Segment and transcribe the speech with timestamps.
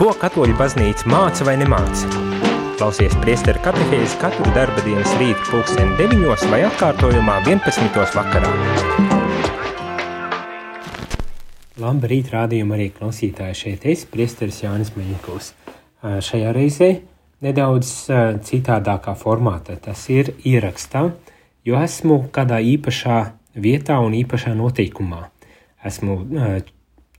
[0.00, 2.08] Ko katoļu baznīca māca vai nemāca?
[2.80, 7.98] Klausies priesteru katehēzi katru darba dienas rītu pulksteni 9 vai atkārtojumā 11.
[8.16, 8.54] vakarā.
[11.84, 15.52] Labrīt, rādījuma arī klausītāji šeit es, priesteris Jānis Meņikovs.
[16.00, 16.90] Šajā reizē
[17.44, 17.92] nedaudz
[18.48, 19.76] citādākā formātā.
[19.84, 21.10] Tas ir ierakstā,
[21.68, 23.22] jo esmu kādā īpašā
[23.52, 25.26] vietā un īpašā noteikumā.
[25.84, 26.22] Esmu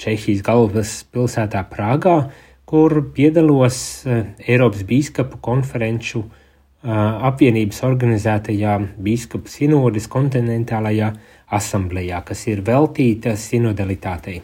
[0.01, 2.23] Čehijas galvaspilsētā Prāgā,
[2.71, 6.91] kur piedalos eh, Eiropas Bīskapu konferenču eh,
[7.27, 11.09] apvienības organizētajā Bīskapu sinodes kontinentālajā
[11.51, 14.39] asamblējā, kas ir veltīta sinodalitātei.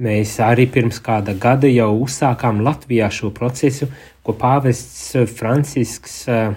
[0.00, 3.90] Mēs arī pirms kāda gada jau uzsākām Latvijā šo procesu,
[4.24, 6.56] ko pāvests Francisks eh,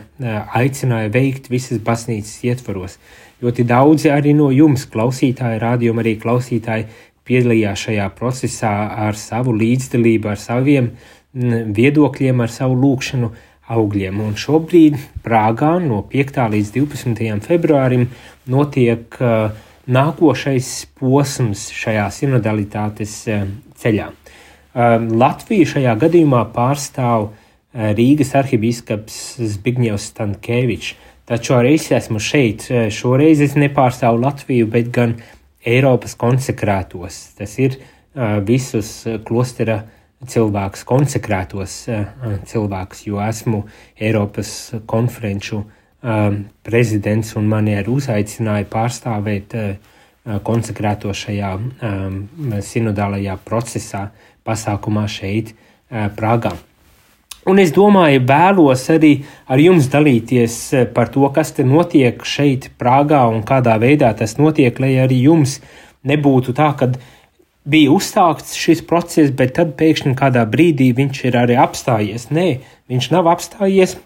[0.62, 2.96] aicināja veikt visas baznīcas ietvaros.
[3.42, 6.88] Ļoti daudzi arī no jums, klausītāji, rādījumi arī klausītāji,
[7.28, 8.74] piedalījās šajā procesā
[9.08, 13.32] ar savu līdzdalību, ar saviem mm, viedokļiem, ar savu lūkšanu
[13.72, 14.22] augļiem.
[14.24, 16.40] Un šobrīd Prāgā no 5.
[16.56, 17.28] līdz 12.
[17.46, 18.08] februārim
[18.52, 19.52] notiek uh,
[19.92, 23.46] nākošais posms šajā sinodalitātes uh,
[23.82, 24.10] ceļā.
[24.12, 27.38] Uh, Latvija šajā gadījumā pārstāv uh,
[27.98, 29.22] Rīgas arhibīskaps
[29.56, 30.96] Zbigņevs Stankēvičs,
[31.30, 32.68] taču arī es esmu šeit.
[32.70, 35.20] Uh, šoreiz es nepārstāvu Latviju, bet gan
[35.68, 37.20] Eiropas konsekrētos.
[37.38, 37.78] Tas ir
[38.48, 39.82] visus klostera
[40.28, 41.76] cilvēkus, konsekrētos
[42.50, 43.64] cilvēkus, jo esmu
[44.00, 45.64] Eiropas konferenču
[46.66, 49.56] prezidents un mani arī uzaicināja pārstāvēt
[50.46, 51.54] konsekrēto šajā
[52.66, 54.08] sinodālajā procesā,
[54.46, 55.56] pasākumā šeit,
[55.92, 56.54] Prāgā.
[57.50, 59.16] Un es domāju, vēlos arī
[59.50, 64.38] ar jums dalīties eh, par to, kas te notiek šeit, Prāgā, un kādā veidā tas
[64.38, 65.58] notiek, lai arī jums
[66.06, 66.92] nebūtu tā, ka
[67.66, 72.30] bija uzsākts šis process, bet tad pēkšņi kādā brīdī viņš ir arī apstājies.
[72.30, 72.48] Nē,
[72.94, 73.98] viņš nav apstājies.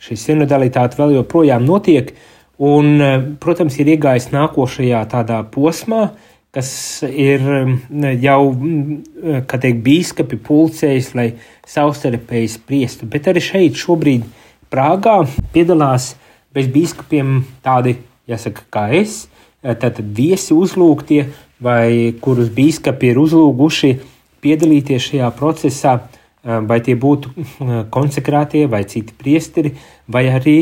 [0.00, 2.14] Šī sinodalitāte vēl joprojām notiek,
[2.56, 9.58] un, eh, protams, ir iegājis nākošajā tādā posmā, uh, kas ir mm, jau, mm, kā
[9.62, 11.28] teikt, bīskapi pulcējis, lai
[11.68, 13.08] savstarpēji spriestu.
[13.10, 14.26] Bet arī šeit šobrīd
[14.70, 15.16] Prāgā
[15.54, 16.12] piedalās
[16.54, 17.96] bez bīskapiem tādi,
[18.30, 19.24] jāsaka, kā es,
[19.62, 21.24] tātad viesi uzlūgtie,
[21.62, 23.90] vai kurus bīskapi ir uzlūguši
[24.40, 25.98] piedalīties šajā procesā,
[26.40, 29.74] vai tie būtu mm, konsekrētie vai citi priesteri,
[30.08, 30.58] vai arī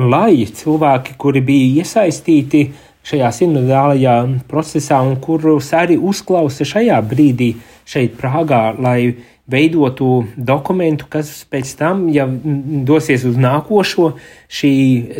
[0.00, 4.16] lai cilvēki, kuri bija iesaistīti uh, šajā sinodālajā
[4.50, 7.54] procesā un kurus arī uzklausa šajā brīdī
[7.88, 9.14] šeit Prāgā, lai
[9.48, 12.28] veidotu dokumentu, kas pēc tam jau
[12.88, 14.12] dosies uz nākošo
[14.52, 14.72] šī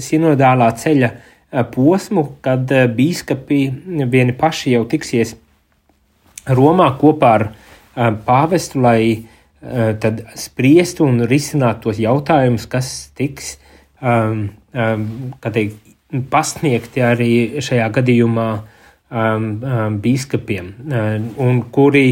[0.05, 3.61] sinodālā ceļa eh, posmu, kad eh, bīskapi
[4.13, 5.37] vieni paši jau tiksies
[6.49, 9.03] Romā kopā ar eh, pāvestu, lai
[9.59, 13.57] tad spriestu un risinātu tos jautājumus, kas tiks,
[13.99, 17.31] um, um, teikt, pasniegti arī
[17.65, 22.07] šajā gadījumā um, um, biskupiem, um, un kuri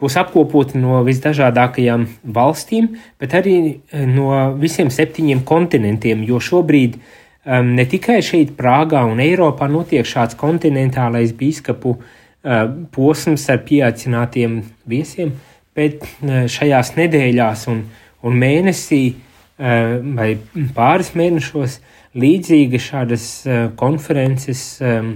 [0.00, 7.74] būs apkopoti no visdažādākajām valstīm, bet arī uh, no visiem septiņiem kontinentiem, jo šobrīd um,
[7.76, 12.64] ne tikai šeit, Prāgā un Eiropā, notiek šāds kontinentālais biskupu uh,
[12.96, 15.36] posms ar pieaicinātiem viesiem,
[15.76, 17.84] bet uh, šajās nedēļās un,
[18.24, 20.32] un mēnesī uh, vai
[20.72, 25.14] pāris mēnešos uh, Līdzīgi šādas eh, konferences, ehm,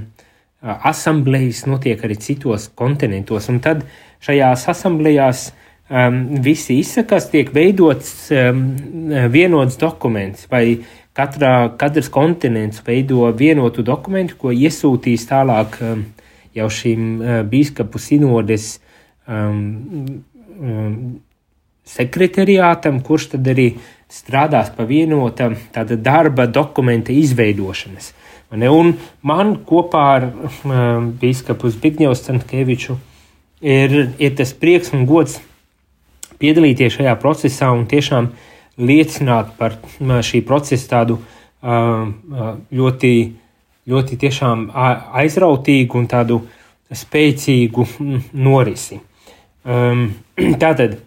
[0.60, 3.84] asamblejas notiek arī citos kontinentos, un tad
[4.26, 5.42] šajās asamblējās
[5.86, 8.64] um, visi izsakās, tiek veidots um,
[9.30, 10.80] vienots dokuments, vai
[11.14, 15.78] katrā, katrs kontinents veido vienotu dokumentu, ko iesūtīs tālāk
[16.58, 18.80] jau šīm uh, bīskapu sinodes
[19.30, 19.62] um,
[20.58, 20.98] um,
[21.88, 23.70] sekretariātam, kurš tad arī
[24.08, 28.12] strādās pa vienota tāda darba dokumenta izveidošanas.
[28.48, 32.96] Un man kopā ar um, biskupu Zbigņevu Stankēviču
[33.60, 35.36] ir, ir tas prieks un gods
[36.40, 38.30] piedalīties šajā procesā un tiešām
[38.78, 42.08] liecināt par šī procesa tādu uh,
[42.72, 43.12] ļoti,
[43.90, 46.40] ļoti tiešām aizrautīgu un tādu
[46.88, 47.84] spēcīgu
[48.32, 49.02] norisi.
[49.68, 50.08] Um,
[50.62, 51.02] tātad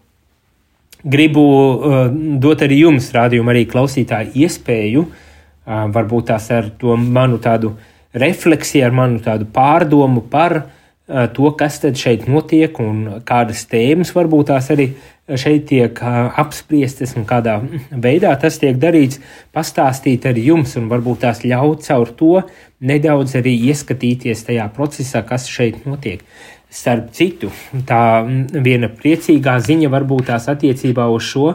[1.03, 2.03] gribu uh,
[2.41, 7.75] dot arī jums, rādījumu, arī klausītāju iespēju, uh, varbūt tās ar to manu tādu
[8.13, 14.13] refleksiju, ar manu tādu pārdomu par uh, to, kas tad šeit notiek un kādas tēmas
[14.15, 14.91] varbūt tās arī
[15.39, 17.57] šeit tiek uh, apspriestas un kādā
[18.05, 19.21] veidā tas tiek darīts,
[19.55, 22.41] pastāstīt arī jums un varbūt tās ļaut caur to
[22.81, 26.25] nedaudz arī ieskatīties tajā procesā, kas šeit notiek.
[26.71, 27.49] Starp citu,
[27.83, 28.23] tā
[28.63, 31.49] viena priecīgā ziņa varbūt tās attiecībā uz šo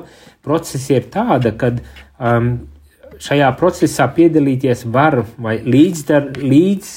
[0.44, 2.50] procesu ir tāda, ka um,
[3.22, 6.92] šajā procesā piedalīties var vai līdzdar, līdz,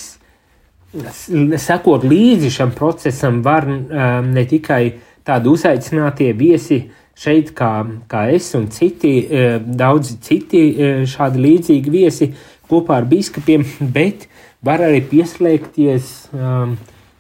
[1.64, 4.84] sekot līdzi šam procesam, var um, ne tikai
[5.26, 6.84] tādi uzaicinātie viesi
[7.20, 7.72] šeit, kā,
[8.12, 12.32] kā es un citi, uh, daudzi citi uh, šādi līdzīgi viesi
[12.70, 13.66] kopā ar biskupiem,
[13.96, 14.28] bet
[14.66, 16.16] var arī pieslēgties.
[16.36, 16.78] Um,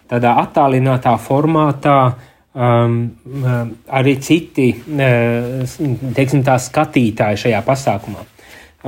[0.09, 1.97] tādā attālinātā formātā
[2.53, 5.65] um, um, arī citi uh,
[6.17, 8.25] teiksim, skatītāji šajā pasākumā.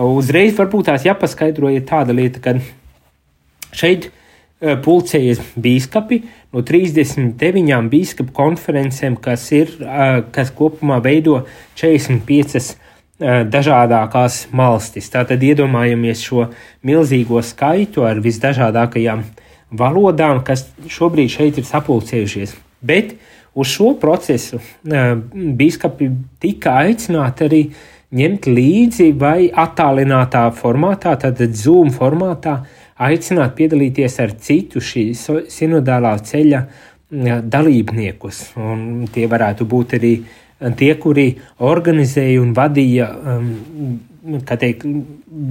[0.01, 2.55] Uzreiz varbūt tās jāpaskaidro ir tāda lieta, ka
[3.75, 11.43] šeit uh, pulcējas biskupi no 39 biskupu konferencēm, kas, ir, uh, kas kopumā veido
[11.79, 12.77] 45
[13.21, 15.11] dažādākās valstis.
[15.13, 16.47] Tātad iedomājamies šo
[16.89, 19.40] milzīgo skaitu ar visdažādākajām uh,
[19.71, 22.55] valodām, kas šobrīd šeit ir sapulcējušies.
[22.81, 23.15] Bet
[23.53, 24.59] uz šo procesu
[25.57, 26.09] biskupi
[26.41, 27.63] tika aicināti arī
[28.17, 32.59] ņemt līdzi vai attālinātā formātā, tātad Zoom formātā,
[33.01, 35.05] aicināt piedalīties ar citu šī
[35.49, 36.65] sinodālā ceļa
[37.51, 38.43] dalībniekus.
[38.59, 40.13] Un tie varētu būt arī
[40.77, 41.31] tie, kuri
[41.65, 43.07] organizēja un vadīja
[44.51, 44.83] teikt,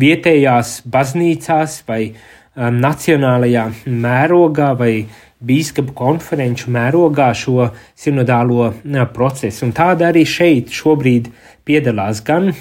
[0.00, 2.20] vietējās baznīcās vai uh,
[2.60, 4.94] nacionālajā mērogā vai
[5.40, 9.64] biskupu konferenču mērogā šo sinodālo uh, procesu.
[9.66, 11.30] Un tāda arī šeit šobrīd
[11.68, 12.56] piedalās gan uh,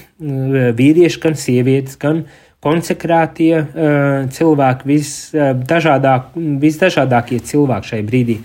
[0.76, 2.24] vīrieši, gan sievietes, gan
[2.64, 8.40] konsekrētie uh, cilvēki, visdažādāk, visdažādākie cilvēki šai brīdī.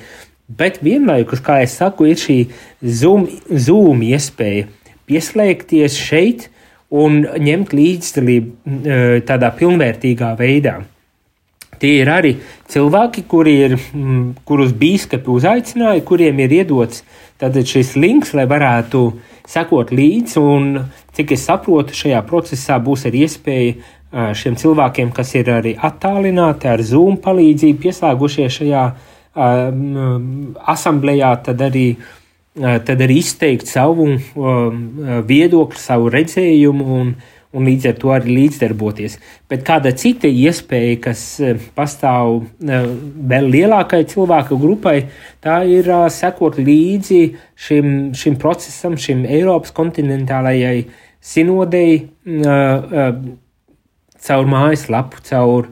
[0.45, 2.39] Bet vienlaikus, kā jau saku, ir šī
[2.83, 4.67] zoom, zoom iespēja
[5.09, 6.49] pieslēgties šeit
[6.95, 8.75] un ņemt līdzdalību
[9.27, 10.83] tādā pilnvērtīgā veidā.
[11.85, 12.31] Tie ir arī
[12.73, 17.03] cilvēki, kuri ir, mm, kurus biskupi uzaicināja, kuriem ir iedots
[17.45, 19.03] šis links, lai varētu
[19.45, 20.39] sekot līdzi.
[20.41, 20.79] Un,
[21.13, 26.81] cik es saprotu, šajā procesā būs arī iespēja šiem cilvēkiem, kas ir arī attālināti ar
[26.81, 28.85] Zoom palīdzību, pieslēgušies šajā
[29.37, 31.87] um, asamblējā, tad arī,
[32.57, 34.83] tad arī izteikt savu um,
[35.29, 37.01] viedokli, savu redzējumu.
[37.03, 37.15] Un,
[37.55, 39.17] un līdz ar to arī līdzdarboties.
[39.51, 42.81] Bet kāda cita iespēja, kas e, pastāv e,
[43.31, 44.97] vēl lielākai cilvēku grupai,
[45.45, 47.23] tā ir e, sekot līdzi
[47.67, 50.87] šim, šim procesam, šim Eiropas kontinentālajai
[51.25, 52.11] sinodei
[54.25, 55.71] caur mājaslapu, caur,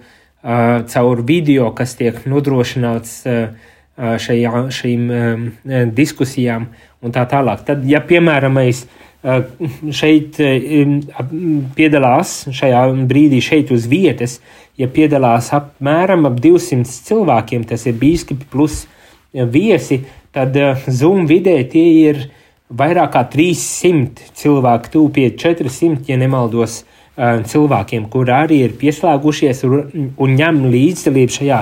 [0.94, 3.18] caur video, kas tiek nodrošināts
[4.24, 5.12] šajā, šīm
[5.92, 6.70] diskusijām
[7.04, 7.66] un tā tālāk.
[7.68, 10.38] Tad, ja piemēram mēs Eh, šeit
[11.76, 14.40] piedalās šajā brīdī, šeit uz vietas,
[14.78, 18.84] ja piedalās apmēram ap 200 cilvēkiem, tas ir biskupi plus
[19.32, 20.02] viesi,
[20.34, 20.56] tad
[20.88, 22.24] Zoom vidē tie ir
[22.72, 26.82] vairāk kā 300 cilvēku, tuvu pie 400, ja nemaldos,
[27.14, 31.58] cilvēkiem, kur arī ir pieslēgušies un ņem līdzdalību šajā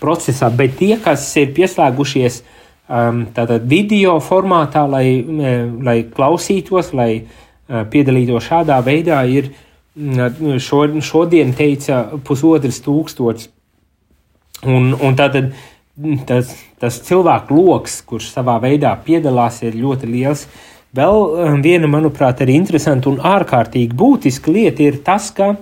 [0.00, 0.48] procesā.
[0.48, 2.53] Bet tie, kas ir pieslēgušies uh,
[2.88, 5.24] tātad video formātā, lai,
[5.84, 9.52] lai klausītos, lai uh, piedalītos šādā veidā, ir
[10.60, 13.48] šo, šodien teica pusotras tūkstots.
[14.64, 15.52] Un, un tātad
[16.26, 20.46] tas, tas cilvēku lokus, kurš savā veidā piedalās, ir ļoti liels.
[20.94, 25.54] Vēl um, viena, manuprāt, arī interesanta un ārkārtīgi būtiska lieta ir tas, ka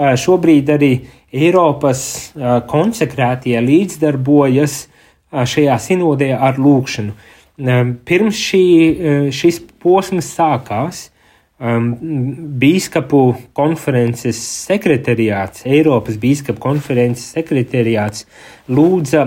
[0.00, 0.92] šobrīd arī
[1.30, 2.32] Eiropas
[2.70, 4.86] konsekrētie līdzdarbojas
[5.32, 7.14] šajā sinodē ar lūkšanu.
[8.08, 8.64] Pirms šī,
[9.34, 11.08] šis posms sākās,
[11.60, 18.24] Bīskapu konferences sekretariāts, Eiropas Bīskapu konferences sekretariāts
[18.72, 19.26] lūdza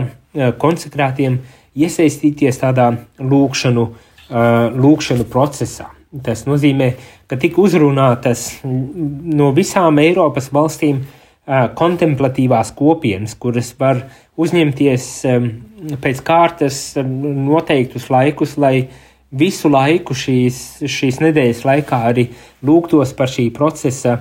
[0.58, 1.38] konsekrātiem
[1.78, 2.88] iesaistīties tādā
[3.22, 3.86] lūkšanu,
[4.82, 5.92] lūkšanu procesā.
[6.26, 6.92] Tas nozīmē,
[7.30, 11.04] ka tika uzrunātas no visām Eiropas valstīm
[11.78, 14.08] kontemplatīvās kopienas, kuras var
[14.42, 15.08] uzņemties
[16.04, 18.90] pēc kārtas noteiktus laikus, lai
[19.34, 22.28] visu laiku šīs, šīs nedēļas laikā arī
[22.66, 24.20] lūgtos par šī procesa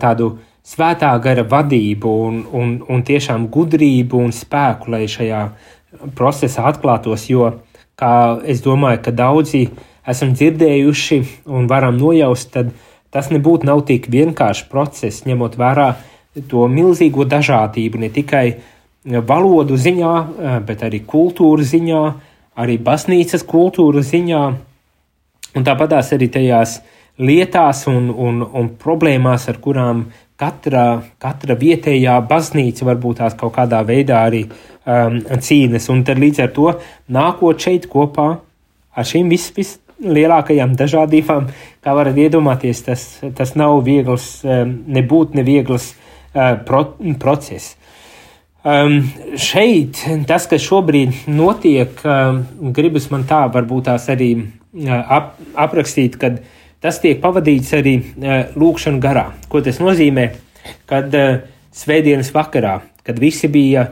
[0.00, 0.34] tādu
[0.66, 5.46] svētā gara vadību un, un, un tiešām gudrību un spēku, lai šajā
[6.16, 7.50] procesā atklātos, jo,
[7.98, 8.12] kā
[8.46, 9.66] es domāju, ka daudzi
[10.08, 12.70] esam dzirdējuši un varam nojaust, tad
[13.10, 15.88] tas nebūtu nav tik vienkāršs process, ņemot vērā
[16.48, 18.60] to milzīgo dažādību, ne tikai uh,
[19.04, 22.14] valodu ziņā, eh, bet arī kultūras ziņā,
[22.56, 24.42] arī baznīcas kultūras ziņā,
[25.56, 26.80] un tāpatās arī tajās
[27.18, 30.04] lietās un, un, un problēmās, ar kurām
[30.36, 35.88] katra, katra vietējā baznīca varbūt tās kaut kādā veidā arī um, cīnas.
[35.92, 36.70] Un tad līdz ar to
[37.08, 38.38] nākot šeit kopā
[38.96, 41.50] ar šīm vis, vislielākajām dažādībām,
[41.84, 43.04] kā varat iedomāties, tas,
[43.36, 46.86] tas nav viegls, um, nebūt neviegls uh, pro,
[47.20, 47.76] process.
[48.60, 49.06] Um,
[49.40, 52.42] šeit tas, kas šobrīd notiek, um,
[52.76, 56.42] gribas man tā varbūt tās arī uh, ap, aprakstīt, kad
[56.84, 59.30] tas tiek pavadīts arī uh, lūkšanu garā.
[59.48, 60.26] Ko tas nozīmē?
[60.92, 61.40] Kad uh,
[61.72, 63.86] svētdienas vakarā, kad visi bija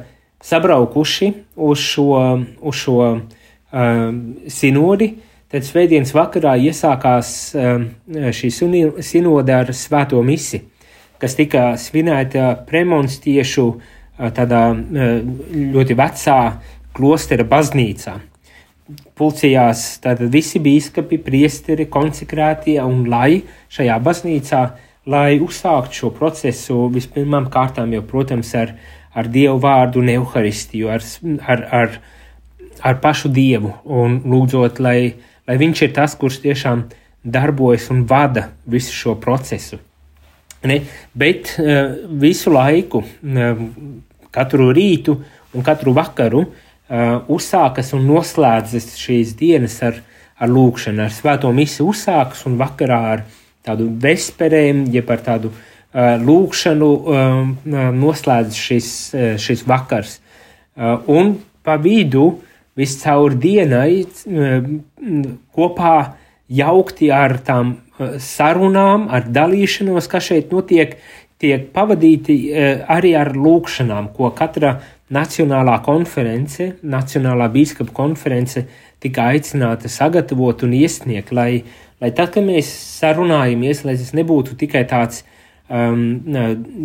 [0.44, 2.20] sabraukuši uz šo,
[2.60, 4.22] uz šo um,
[4.52, 5.14] sinodi,
[5.48, 7.92] tad svētdienas vakarā iesākās um,
[8.36, 8.52] šī
[9.00, 10.66] sinode ar svēto misi,
[11.16, 16.38] kas tika svinēta premonstiešu uh, tādā ļoti vecā
[16.96, 18.16] klostera baznīcā.
[19.18, 23.42] Pulcījās tātad visi bīskapi, priesteri, konsekrētie un lai
[23.74, 24.62] šajā baznīcā,
[25.08, 28.74] lai uzsāktu šo procesu vispirmām kārtām jau, protams, ar,
[29.12, 31.04] ar Dievu vārdu un Euharistiju, ar,
[31.44, 31.98] ar, ar,
[32.80, 35.14] ar pašu Dievu un lūdzot, lai,
[35.48, 36.88] lai viņš ir tas, kurš tiešām
[37.28, 39.80] darbojas un vada visu šo procesu.
[40.64, 40.80] Ne?
[41.14, 43.60] Bet uh, visu laiku, uh,
[44.34, 45.16] katru rītu
[45.54, 46.52] un katru vakaru uh,
[47.32, 50.00] uzsākas un noslēdzas šīs dienas ar,
[50.38, 53.24] ar lūkšanu, ar svēto misiju uzsākas un vakarā ar
[53.66, 57.40] tādu vesperēm, jeb ar tādu uh, lūkšanu uh,
[57.96, 60.18] noslēdzas šis, uh, šis vakars.
[60.78, 62.38] Uh, un pa vidu
[62.78, 64.72] viscaur dienai uh,
[65.56, 65.96] kopā
[66.48, 70.96] jaukti ar tām uh, sarunām, ar dalīšanos, kas šeit notiek,
[71.42, 74.78] tiek pavadīti e, arī ar lūkšanām, ko katra
[75.14, 78.66] Nacionālā konference, Nacionālā biskupa konference
[79.00, 81.62] tika aicināta sagatavot un iesniegt, lai,
[82.02, 82.68] lai tad, kad mēs
[82.98, 85.22] sarunājamies, lai tas nebūtu tikai tāds,
[85.70, 86.02] um,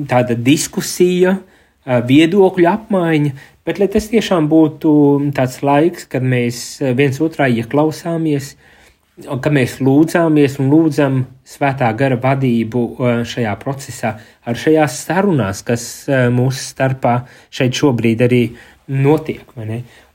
[0.07, 3.33] tāda diskusija, uh, viedokļu apmaiņa,
[3.67, 4.93] bet lai tas tiešām būtu
[5.35, 8.72] tāds laiks, kad mēs viens otrā ieklausāmies, uh,
[9.13, 15.83] ka mēs lūdzāmies un lūdzam svētā gara vadību uh, šajā procesā, ar šajās sarunās, kas
[16.09, 17.19] uh, mūsu starpā
[17.53, 18.41] šeit šobrīd arī
[18.89, 19.45] notiek.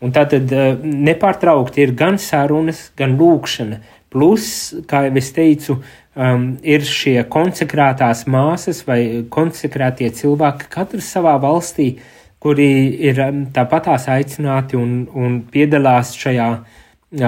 [0.03, 3.79] Un tā tad uh, nepārtraukti ir gan sarunas, gan lūkšana.
[4.11, 4.51] Plus,
[4.89, 5.79] kā jau es teicu,
[6.17, 9.01] um, ir šie konsekrētās māsas vai
[9.31, 11.93] konsekrētie cilvēki, katrs savā valstī,
[12.43, 12.71] kuri
[13.07, 16.85] ir um, tāpatās aicināti un, un piedalās šajā uh,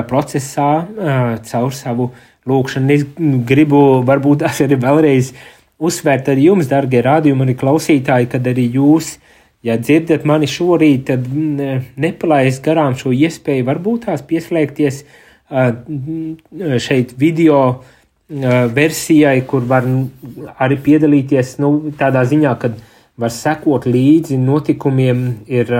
[0.09, 0.71] procesā
[1.47, 2.11] caur savu
[2.49, 2.95] lūkšanu.
[2.95, 3.07] Es
[3.49, 5.33] gribu varbūt arī vēlreiz
[5.81, 9.15] uzsvērt ar jums, darbie rādījumi, arī klausītāji, kad arī jūs,
[9.65, 11.25] ja dzirdat mani šorīt, tad
[12.01, 15.05] nepalaist garām šo iespēju, varbūt tās pieslēgties
[16.85, 17.81] šeit video
[18.31, 19.89] versijai, kur var
[20.63, 22.77] arī piedalīties nu, tādā ziņā, kad
[23.21, 25.73] var sekot līdzi notikumiem, ir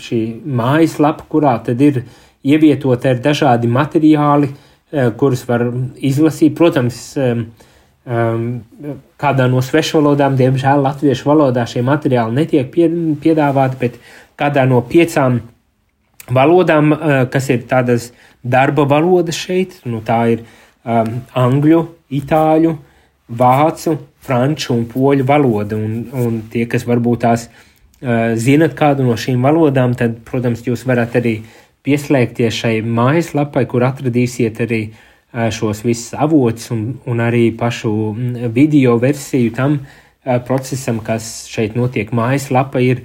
[0.00, 2.04] šī mājaslapa, kurā tad ir
[2.44, 4.50] ievietota ir dažādi materiāli,
[4.92, 6.54] eh, kurus var izlasīt.
[6.54, 7.16] Protams,
[8.04, 13.96] kādā no svešvalodām, diemžēl latviešu valodā šie materiāli netiek piedāvāti, bet
[14.36, 15.40] kādā no piecām
[16.28, 18.12] valodām, eh, kas ir tādas
[18.44, 20.44] darba valodas šeit, nu tā ir
[20.84, 22.76] um, angļu, itāļu,
[23.32, 25.76] vācu, franču un poļu valoda.
[25.76, 30.84] Un, un tie, kas varbūt tās uh, zinat kādu no šīm valodām, tad, protams, jūs
[30.84, 34.82] varat arī uh, pieslēgties šai mājaslapai, kur atradīsiet arī
[35.54, 38.14] šos visus avotus un, un arī pašu
[38.54, 39.78] video versiju tam
[40.46, 42.12] procesam, kas šeit notiek.
[42.14, 43.00] Mājaslapa ir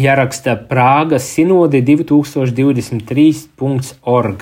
[0.00, 4.38] jāraksta Prāgas sinode 2023.org.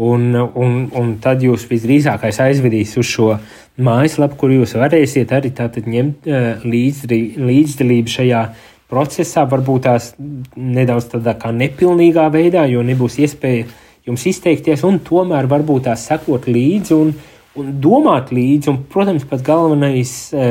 [0.00, 3.36] Un, un, un tad jūs visdrīzākais aizvedīs uz šo
[3.84, 6.24] mājaslapu, kur jūs varēsiet arī ņemt
[6.64, 8.40] līdzdalību šajā
[8.90, 13.68] procesā, varbūt tās nedaudz tādā kā nepilnīgā veidā, jo nebūs iespēja
[14.06, 17.14] jums izteikties, un tomēr varbūt tās sekot līdzi un,
[17.60, 20.50] un domāt līdzi, un, protams, pats galvenais e,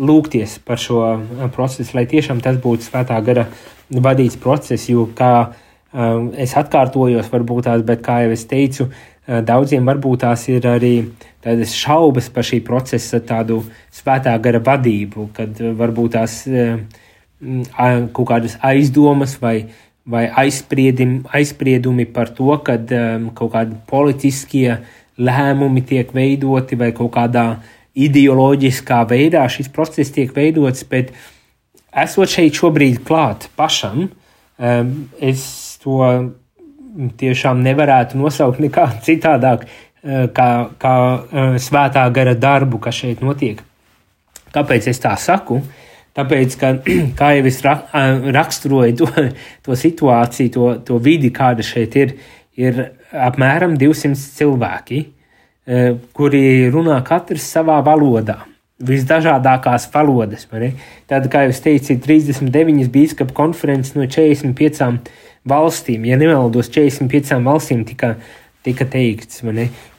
[0.00, 3.46] lūgties par šo e, procesu, lai tiešām tas būtu svētā gara
[3.90, 6.10] vadīts process, jo, kā e,
[6.44, 8.90] es atkārtojos, varbūt tās, bet, kā jau es teicu,
[9.30, 10.94] daudziem varbūt tās ir arī
[11.44, 13.60] tādas šaubas par šī procesa tādu
[13.94, 16.88] svētā gara vadību, kad varbūt tās Mm,
[18.12, 19.70] kaut kādas aizdomas vai,
[20.04, 24.78] vai aizspriedumi, par to, ka um, kaut kādi politiskie
[25.20, 27.46] lēmumi tiek veidoti vai kaut kādā
[27.96, 31.12] ideoloģiskā veidā šis process tiek veidots, bet
[31.90, 34.08] esot šeit šobrīd klāt pašam,
[34.58, 36.00] um, es to
[37.20, 43.64] tiešām nevarētu nosaukt nekā citādāk, uh, kā, kā uh, svētā gara darbu, kas šeit notiek.
[44.50, 45.60] Kāpēc es tā saku?
[46.18, 46.74] Tāpēc, ka,
[47.20, 47.62] kā jau es
[48.40, 49.08] raksturoju to,
[49.66, 52.14] to situāciju, to, to vidi, kāda šeit ir,
[52.58, 55.02] ir apmēram 200 cilvēki,
[56.16, 58.40] kuri runā katrs savā valodā
[58.80, 60.46] visdažādākās valodas.
[61.08, 65.00] Tad, kā jau teicu, ir 39 biskupu konferences no 45
[65.48, 66.06] valstīm.
[66.08, 68.14] Ja nemaldos, 45 valstīm tika,
[68.64, 69.42] tika teikts.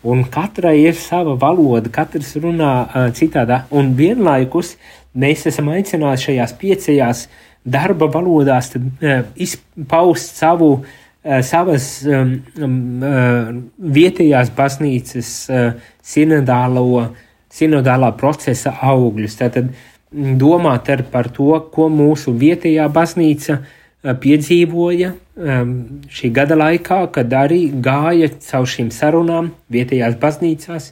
[0.03, 3.65] Un katrai ir sava valoda, katrs runā uh, citādā.
[3.69, 4.75] Un vienlaikus
[5.17, 7.25] mēs esam aicināti šajās piecajās
[7.63, 10.73] darba valodās tad, uh, izpaust savu.
[11.21, 17.11] Uh, savas um, um, vietējās baznīcas uh, sinodālo uh,
[17.51, 19.37] sinodālā procesa augļus.
[19.39, 25.75] Tātad mm, domāt par to, ko mūsu vietējā baznīca eh, piedzīvoja ehm,
[26.11, 30.91] šī gada laikā, kad arī gāja caur šīm sarunām vietējās baznīcās,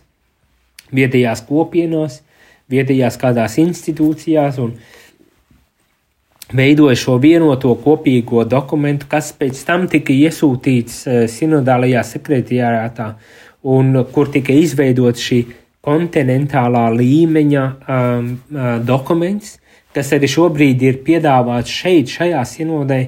[0.95, 2.21] vietējās kopienās,
[2.69, 4.75] vietējās kādās institūcijās un
[6.53, 13.13] veidoja šo vienoto kopīgo dokumentu, kas pēc tam tika iesūtīts eh, sinodālajā sekretariātā
[13.69, 15.43] un kur tika izveidots šī
[15.85, 19.57] kontinentālā līmeņa um, uh, dokuments,
[19.95, 22.99] kas arī šobrīd ir piedāvāts šeit, šajā sinodē,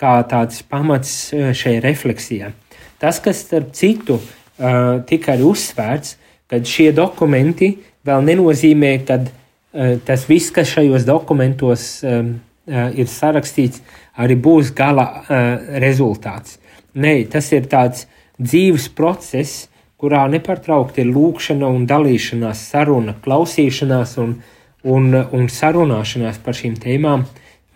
[0.00, 2.52] kā tāds pamats uh, šai refleksijai.
[3.00, 6.16] Tas, kas starp citu uh, tika arī uzsvērts,
[6.48, 7.74] ka šie dokumenti
[8.08, 12.36] vēl nenozīmē, ka uh, tas viss, kas šajos dokumentos um,
[12.66, 13.82] uh, ir sarakstīts,
[14.18, 15.04] arī būs gala
[15.78, 16.56] rezultāts.
[16.98, 18.08] Nē, tas ir tāds
[18.42, 24.36] dzīves process, kurā nepārtraukti ir lūkšana un dalīšanās, saruna, klausīšanās un,
[24.86, 27.26] un, un sarunāšanās par šīm tēmām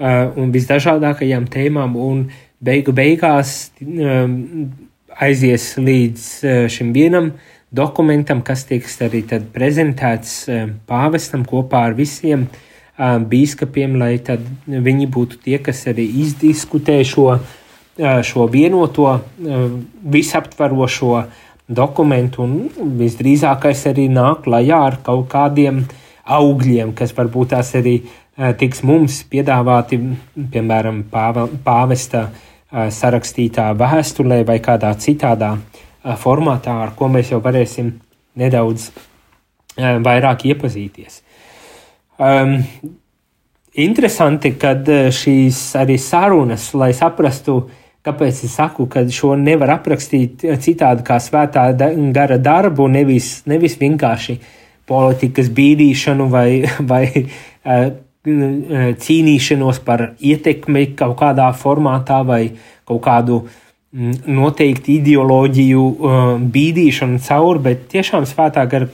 [0.03, 2.25] un visdažādākajām tēmām, un
[2.63, 3.73] beigu beigās
[5.23, 6.29] aizies līdz
[6.73, 7.33] šim vienam
[7.73, 9.23] dokumentam, kas tiks arī
[9.55, 14.15] prezentēts uh, pāvestam kopā ar visiem uh, bīskapiem, lai
[14.67, 19.09] viņi būtu tie, kas arī izdiskutē šo, uh, šo vienoto,
[20.17, 21.25] visaptvarošo
[21.73, 25.85] dokumentu, un visdrīzākais arī nāk klajā ar kaut kādiem
[26.23, 28.03] augļiem, kas varbūt tās arī
[28.59, 29.99] tiks mums piedāvāti,
[30.53, 32.27] piemēram, pāve, pāvesta
[32.73, 35.57] sarakstītā vēstulē vai kādā citādā
[36.23, 37.93] formātā, ar ko mēs jau varēsim
[38.41, 38.91] nedaudz
[39.77, 41.21] vairāk iepazīties.
[42.23, 42.59] Um,
[43.75, 50.43] interesanti, kad šīs arī sarunas, lai saprastu, uh, Kāpēc es saku, ka šo nevar aprakstīt
[50.65, 51.69] citādi kā svētā
[52.11, 54.41] gara darbu, nevis, nevis vienkārši
[54.91, 56.49] politikas bīdīšanu vai,
[56.91, 57.85] vai uh,
[59.07, 62.43] cīnīšanos par ietekmi kaut kādā formātā vai
[62.91, 63.63] kaut kādu mm,
[63.93, 68.89] noteikti ideoloģiju uh, bīdīšanu cauri, bet tiešām svētā gara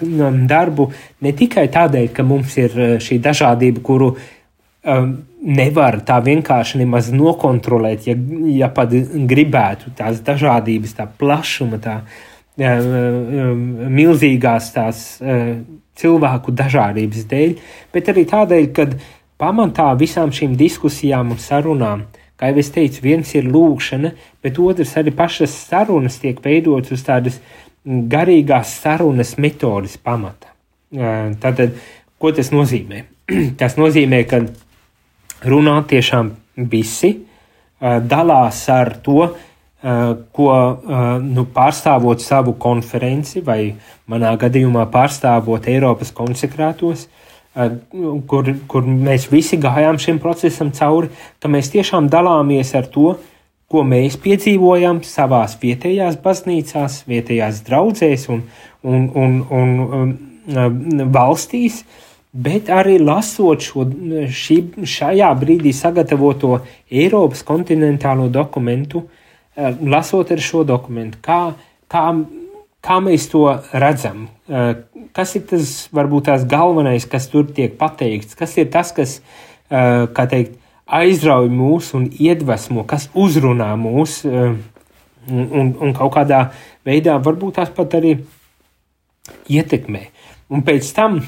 [0.50, 0.88] darbu
[1.22, 5.04] ne tikai tādēļ, ka mums ir šī dažādība, kuru uh,
[5.38, 8.16] nevar tā vienkārši nemaz nokontrolēt, ja,
[8.50, 8.94] ja pat
[9.30, 12.00] gribētu tās dažādības, tā plašuma, tā
[12.58, 15.02] milzīgās tās
[15.98, 17.52] cilvēku dažādības dēļ,
[17.94, 18.88] bet arī tādēļ, ka
[19.38, 22.02] pamatā visām šīm diskusijām un sarunām,
[22.38, 24.12] kā jau es teicu, viens ir lūkšana,
[24.44, 27.40] bet otrs arī pašas sarunas tiek veidotas uz tādas
[27.84, 30.52] garīgās sarunas metodas pamata.
[31.42, 31.76] Tātad,
[32.18, 33.04] ko tas nozīmē?
[33.60, 34.42] tas nozīmē, ka
[35.48, 36.32] runā tiešām
[36.70, 37.14] visi,
[37.80, 39.28] dalās ar to,
[40.34, 40.48] ko
[41.22, 43.76] nu, pārstāvot savu konferenci, vai
[44.10, 47.06] manā gadījumā pārstāvot Eiropas konsekrētos,
[48.30, 51.10] kur, kur mēs visi gājām šim procesam cauri,
[51.42, 53.16] ka mēs tiešām dalāmies ar to,
[53.68, 58.44] ko mēs piedzīvojam savās vietējās baznīcās, vietējās draudzēs un,
[58.82, 60.14] un, un, un,
[60.56, 63.84] un valstīs, uh, bet arī lasot šo
[64.28, 69.04] šī, šajā brīdī sagatavoto Eiropas kontinentālo dokumentu,
[69.56, 71.54] eh, lasot ar šo dokumentu, kā,
[71.88, 72.04] kā,
[72.84, 78.56] kā mēs to redzam, kas ir tas varbūt tās galvenais, kas tur tiek pateikts, kas
[78.60, 79.18] ir tas, kas,
[79.70, 80.56] eh, kā teikt,
[80.88, 84.60] aizrauj mūs un iedvesmo, kas uzrunā mūs un,
[85.28, 86.46] un, un kaut kādā
[86.88, 88.14] veidā varbūt tās pat arī
[89.52, 90.06] ietekmē.
[90.48, 91.20] Un pēc tam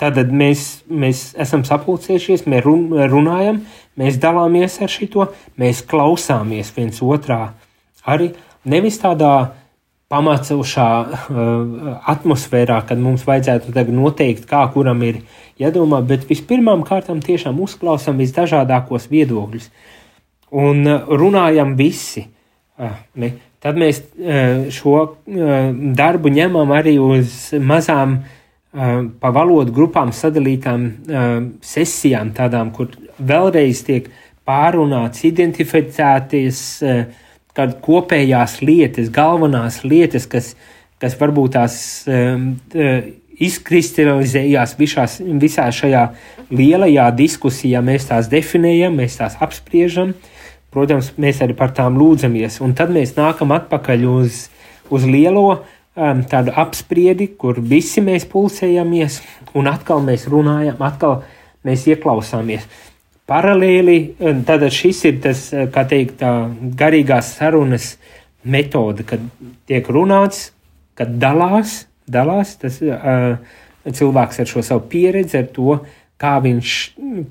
[0.00, 3.58] Tātad mēs, mēs esam sapulcējušies, mēs runājam,
[4.00, 5.26] mēs dalāmies ar šo,
[5.60, 7.50] mēs klausāmies viens otrā.
[8.08, 8.30] Arī
[8.64, 9.34] nevis tādā
[10.10, 15.20] pamatošā uh, atmosfērā, kad mums vajadzētu noteikt, kā kuram ir
[15.60, 19.70] jādomā, bet vispirmām kārtām tiešām uzklausām visdažādākos viedokļus
[20.50, 22.26] un uh, runājam visi.
[22.80, 23.36] Uh, ne?
[23.60, 23.98] Tad mēs
[24.72, 24.94] šo
[25.28, 28.14] darbu ņemam arī uz mazām
[28.72, 30.86] pa valodu grupām sadalītām
[31.60, 34.08] sesijām, tādām, kur vēlreiz tiek
[34.48, 36.62] pārunāts, identificēties,
[37.56, 40.54] kad kopējās lietas, galvenās lietas, kas,
[41.02, 41.80] kas varbūt tās
[43.40, 46.04] izkristalizējās visās, visā šajā
[46.52, 50.14] lielajā diskusijā, mēs tās definējam, mēs tās apspriežam.
[50.70, 54.44] Protams, mēs arī par tām lūdzamies, un tad mēs nākam atpakaļ uz,
[54.94, 59.18] uz lielo um, tādu apspriedi, kur visi mēs pulsējamies,
[59.58, 61.24] un atkal mēs runājam, atkal
[61.66, 62.68] mēs ieklausāmies.
[63.30, 63.98] Paralēli,
[64.46, 66.32] tad šis ir tas, kā teikt, tā
[66.78, 67.92] garīgās sarunas
[68.42, 69.22] metode, kad
[69.70, 70.48] tiek runāts,
[70.98, 73.36] kad dalās, dalās tas uh,
[73.86, 75.78] cilvēks ar šo savu pieredzi, ar to,
[76.20, 76.74] kā, viņš,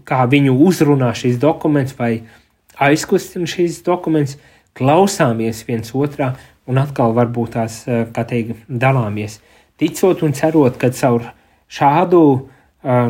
[0.07, 2.13] kā viņu uzrunā šīs dokuments vai
[2.79, 4.37] aizkustina šīs dokuments,
[4.79, 6.31] klausāmies viens otrā
[6.69, 7.81] un atkal varbūt tās,
[8.15, 9.39] kā teikt, dalāmies.
[9.79, 11.27] Ticot un cerot, ka caur
[11.71, 12.43] šādu uh,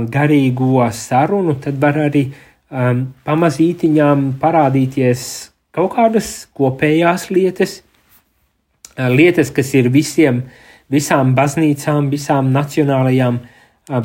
[0.09, 2.29] garīgo sarunu tad var arī
[2.69, 5.27] um, pamazītiņām parādīties
[5.75, 13.39] kaut kādas kopējās lietas, uh, lietas, kas ir visiem uh, visām baznīcām, visām nacionālajām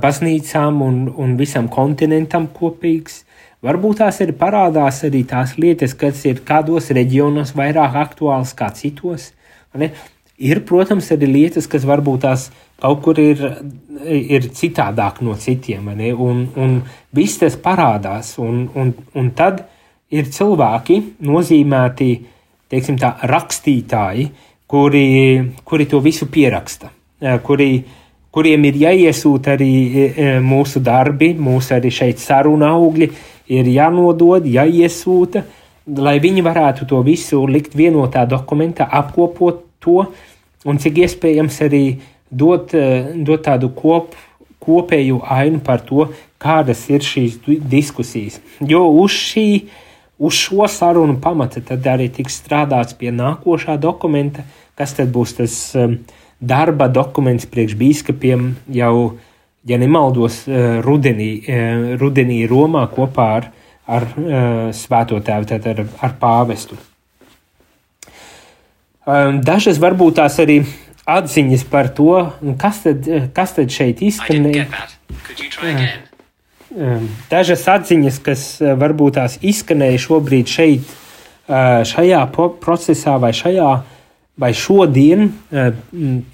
[0.00, 3.22] baznīcām un, un visam kontinentam kopīgs.
[3.64, 9.32] Varbūt tās arī parādās arī tās lietas, kas ir kādos reģionos vairāk aktuāls kā citos.
[9.74, 9.90] Ne?
[10.36, 12.50] Ir, protams, arī lietas, kas varbūt tās
[12.84, 13.40] kaut kur ir,
[14.04, 15.88] ir citādāk no citiem,
[16.20, 16.76] un, un
[17.16, 18.34] viss tas parādās.
[18.42, 19.62] Un, un, un tad
[20.12, 22.10] ir cilvēki, nozīmēti,
[22.70, 24.28] teiksim, tā, rakstītāji,
[24.68, 25.06] kuri,
[25.64, 26.90] kuri to visu pieraksta,
[27.46, 27.70] kuri,
[28.34, 29.72] kuriem ir jāiesūta arī
[30.44, 33.10] mūsu darbi, mūsu arī šeit saruna augļi,
[33.54, 35.44] ir jānodod, jāiesūta,
[36.04, 40.04] lai viņi varētu to visu likt vienotā dokumentā, apkopot to
[40.64, 41.84] un cik iespējams arī
[42.34, 42.74] dot,
[43.26, 44.14] dot tādu kop,
[44.64, 46.08] kopēju ainu par to,
[46.40, 48.40] kādas ir šīs diskusijas.
[48.64, 49.48] Jo uz šī
[50.18, 54.44] Uz šo sarunu pamata tad arī tiks strādāts pie nākošā dokumenta,
[54.78, 55.96] kas tad būs tas um,
[56.38, 59.18] darba dokuments priekš biskupiem jau,
[59.66, 61.32] ja nemaldos, uh, rudenī,
[61.98, 63.50] rudenī Romā kopā ar,
[63.90, 64.06] ar
[64.72, 66.78] Svēto tēvu, tad ar, ar pāvestu.
[69.04, 70.62] Um, dažas varbūt tās arī
[71.04, 72.16] atziņas par to,
[72.60, 74.66] kas tad, kas tad šeit izskanēja.
[76.74, 80.94] Ehm, dažas atziņas, kas eh, varbūt tās izskanēja šobrīd šeit,
[81.46, 83.72] eh, šajā procesā vai šajā
[84.40, 85.70] vai šodien, eh,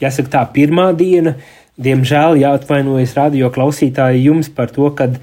[0.01, 1.35] jāsaka tā pirmā diena,
[1.81, 5.21] diemžēl jāatvainojas radio klausītāji jums par to, kad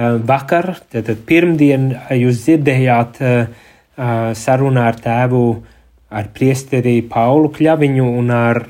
[0.00, 3.18] vakar, tad pirmdien jūs dzirdējāt
[4.38, 5.42] sarunā ar tēvu,
[6.10, 8.60] ar priesteri Paulu Kļaviņu un ar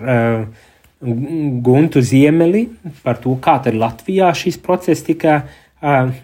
[1.01, 2.67] Guntu Ziemeli
[3.05, 5.41] par to, kā tad Latvijā šis process tika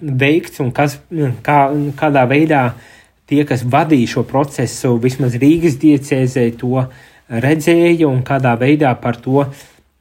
[0.00, 0.98] veikts un kas,
[1.42, 1.60] kā,
[1.96, 2.66] kādā veidā
[3.26, 6.84] tie, kas vadīja šo procesu, vismaz Rīgas diecēzē, to
[7.32, 9.46] redzēja un kādā veidā par to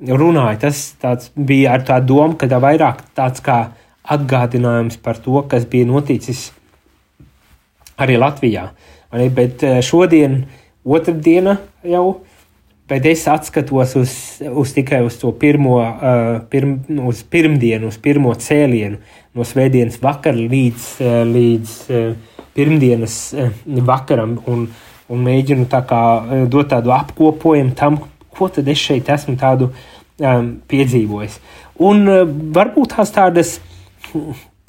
[0.04, 0.60] runāja.
[0.68, 3.62] Tas bija ar tā domu, ka tā vairāk tāds kā
[4.12, 6.50] atgādinājums par to, kas bija noticis
[7.96, 8.68] arī Latvijā.
[9.34, 10.44] Bet šodien,
[10.86, 12.22] otrdiena jau
[12.86, 14.12] Bet es atskatos uz,
[14.46, 16.76] uz tikai uz to pirmo, uh, pirm,
[17.10, 19.00] uz pirmdienu, uz pirmo cēlienu,
[19.34, 23.50] no svētdienas vakara līdz, uh, līdz uh, pirmdienas uh,
[23.90, 24.68] vakaram, un,
[25.10, 27.98] un mēģinu tā kā, uh, dot tādu apkopojumu tam,
[28.38, 29.72] ko tad es šeit esmu tādu
[30.22, 31.42] um, piedzīvojis.
[31.90, 32.22] Un uh,
[32.54, 33.58] varbūt tās tādas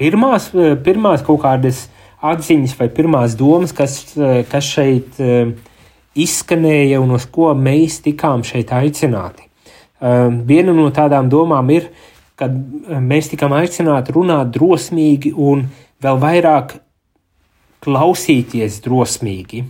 [0.01, 1.85] pirmās, uh, pirmās kaut kādas
[2.25, 5.21] atziņas vai pirmās domas, kas, uh, kas šeit.
[5.21, 5.75] Uh,
[6.17, 9.47] izskanēja un uz ko mēs tikām šeit aicināti.
[9.97, 11.89] Um, viena no tādām domām ir,
[12.37, 15.67] kad um, mēs tikām aicināti runāt drosmīgi un
[16.05, 16.77] vēl vairāk
[17.85, 19.65] klausīties drosmīgi.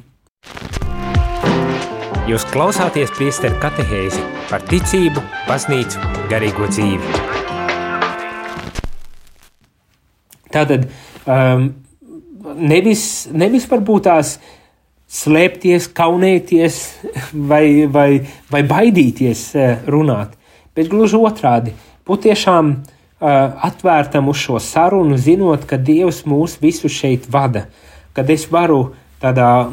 [2.26, 7.22] Jūs klausāties priesteru katehēzi par ticību, baznīcu, garīgo dzīvi.
[10.50, 10.88] Tātad
[11.26, 11.68] um,
[12.58, 14.55] nevis, nevis varbūt tās uh,
[15.16, 16.80] slēpties, kaunēties
[17.32, 18.10] vai, vai,
[18.52, 20.36] vai baidīties eh, runāt,
[20.76, 21.72] bet gluži otrādi-
[22.06, 22.84] būt tiešām uh,
[23.66, 27.64] atvērtam uz šo sarunu, zinot, ka Dievs mūs visus šeit vada,
[28.14, 29.72] kad es varu tādā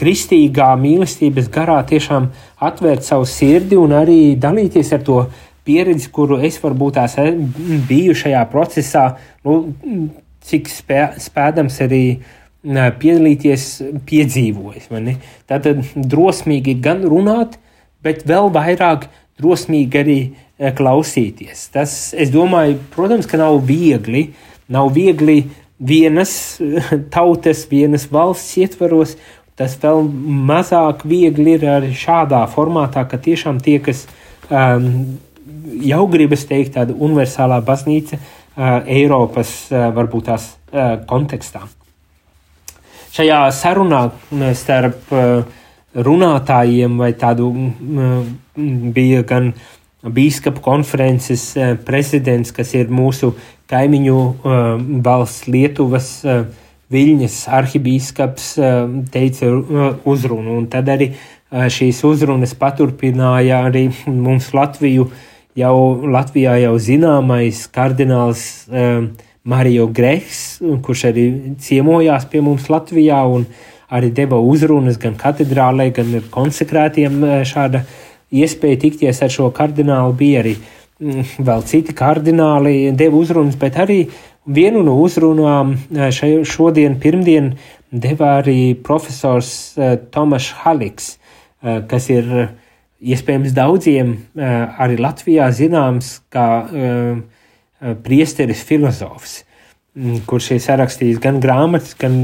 [0.00, 5.20] kristīgā mīlestības garā tiešām atvērt savu sirdi un arī dalīties ar to
[5.62, 7.14] pieredzi, kuru es varbūt tās
[7.88, 9.04] biju šajā procesā,
[9.44, 9.76] nu,
[10.42, 13.66] cik spē, spēdams arī uh, piedalīties
[14.06, 14.88] piedzīvojis.
[15.50, 17.58] Tātad drosmīgi gan runāt,
[18.02, 19.08] bet vēl vairāk
[19.40, 20.18] drosmīgi arī
[20.78, 21.66] klausīties.
[21.74, 24.28] Tas, es domāju, protams, ka nav viegli,
[24.70, 25.42] nav viegli
[25.82, 26.60] vienas
[27.14, 29.16] tautas, vienas valsts ietvaros.
[29.58, 30.06] Tas vēl
[30.48, 34.06] mazāk viegli ir arī šādā formātā, ka tiešām tie, kas
[34.48, 35.18] um,
[35.84, 41.66] jau gribas teikt, tāda universālā baznīca uh, Eiropas uh, varbūt tās uh, kontekstā.
[43.12, 44.06] Šajā sarunā
[44.56, 45.42] starp uh,
[45.92, 47.50] runātājiem vai tādu
[48.96, 49.50] bija gan
[50.00, 53.34] bīskapu konferences uh, prezidents, kas ir mūsu
[53.68, 54.62] kaimiņu uh,
[55.04, 56.08] valsts Lietuvas
[56.92, 58.48] Viļņas arhibīskaps
[59.12, 59.46] teica
[60.04, 61.06] uzrunu, un tad arī
[61.48, 65.06] šīs uzrunas paturpināja arī mums Latviju,
[65.56, 65.76] jau
[66.12, 69.08] Latvijā jau zināmais kardināls uh,
[69.44, 71.26] Mario Grehs, kurš arī
[71.62, 73.46] ciemojās pie mums Latvijā un
[73.92, 77.82] arī deva uzrunas gan katedrālē, gan konsekrētiem šāda
[78.32, 80.14] iespēja tikties ar šo kardinālu.
[80.16, 80.70] Bija arī uh,
[81.02, 84.04] Mm, vēl citi kardināli deva uzrunas, bet arī
[84.46, 87.56] vienu no uzrunām eh, šai, šodien, pirmdien,
[87.90, 91.16] deva arī profesors eh, Tomašs Haliks,
[91.62, 92.26] kas ir
[92.98, 96.46] iespējams daudziem arī Latvijā zināms kā
[98.04, 99.42] priesteris filozofs,
[99.98, 102.20] mm, kurš ir sarakstījis gan grāmatas, gan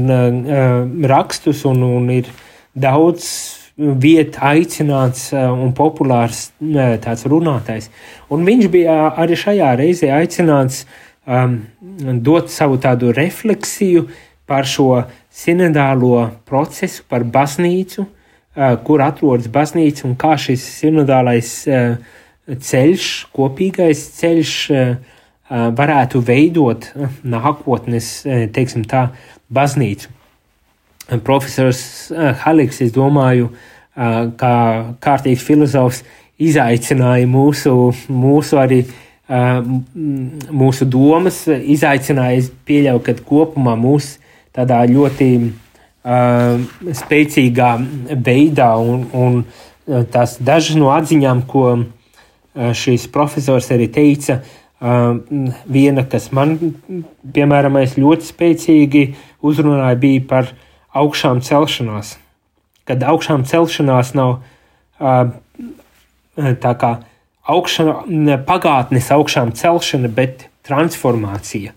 [1.09, 2.29] rakstus un, un ir
[2.75, 3.25] daudz
[3.79, 6.49] vieta aicināts eh, un populārs
[7.03, 7.89] tāds runātājs.
[8.33, 10.83] Un viņš bija arī šajā reizē aicināts
[11.25, 11.61] um,
[12.25, 14.07] dot savu tādu refleksiju
[14.49, 21.95] par šo sinodālo procesu, par baznīcu, uh, kur atrodas baznīca un kā šis sinodālais uh,
[22.49, 25.15] ceļš, kopīgais ceļš uh,
[25.49, 26.87] varētu veidot
[27.23, 28.21] nākotnes,
[28.53, 29.09] teiksim tā,
[29.49, 30.11] baznīcu.
[31.25, 32.11] Profesors
[32.43, 33.49] Haliks, es domāju,
[34.39, 34.55] kā
[35.01, 36.03] kārtīgs filozofs,
[36.39, 37.73] izaicināja mūsu,
[38.13, 38.83] mūsu arī
[39.29, 44.15] mūsu domas, izaicināja, es pieļauju, ka kopumā mūs
[44.55, 45.29] tādā ļoti
[47.01, 47.71] spēcīgā
[48.25, 51.65] veidā un, un tās dažas no atziņām, ko
[52.55, 54.39] šīs profesors arī teica,
[54.79, 56.55] viena, kas man,
[57.35, 59.03] piemēram, ļoti spēcīgi
[59.43, 62.17] uzrunāja, bija par uh, augšām celšanās.
[62.87, 64.39] Kad augšām celšanās nav
[64.99, 65.31] uh,
[66.35, 66.93] tā kā
[67.49, 71.73] augšana, pagātnes augšām celšana, bet transformācija.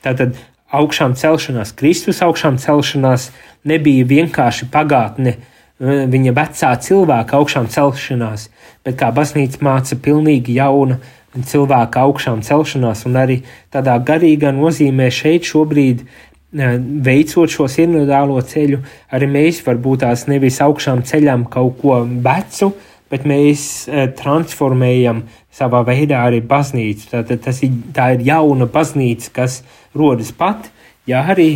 [0.00, 0.38] Tātad
[0.72, 3.28] augšām celšanās, Kristus augšām celšanās
[3.68, 5.36] nebija vienkārši pagātne,
[5.80, 8.48] viņa vecā cilvēka augšām celšanās,
[8.84, 10.98] bet kā baznīca māca pilnīgi jauna
[11.34, 13.40] cilvēka augšām celšanās, un arī
[13.70, 16.02] tādā garīgā nozīmē šeit šobrīd
[16.50, 18.80] veicot šo sinodālo ceļu,
[19.14, 22.72] arī mēs varbūt tās nevis augšām ceļām kaut ko vecu,
[23.10, 23.86] bet mēs
[24.18, 25.22] transformējam
[25.54, 27.08] savā veidā arī baznīcu.
[27.12, 29.60] Tātad tas ir, tā ir jauna baznīca, kas
[29.94, 30.70] rodas pat.
[31.06, 31.48] Jā, arī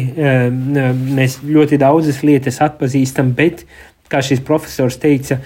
[1.15, 3.67] mēs ļoti daudzas lietas atpazīstam, bet,
[4.11, 5.41] kā šis profesors teica,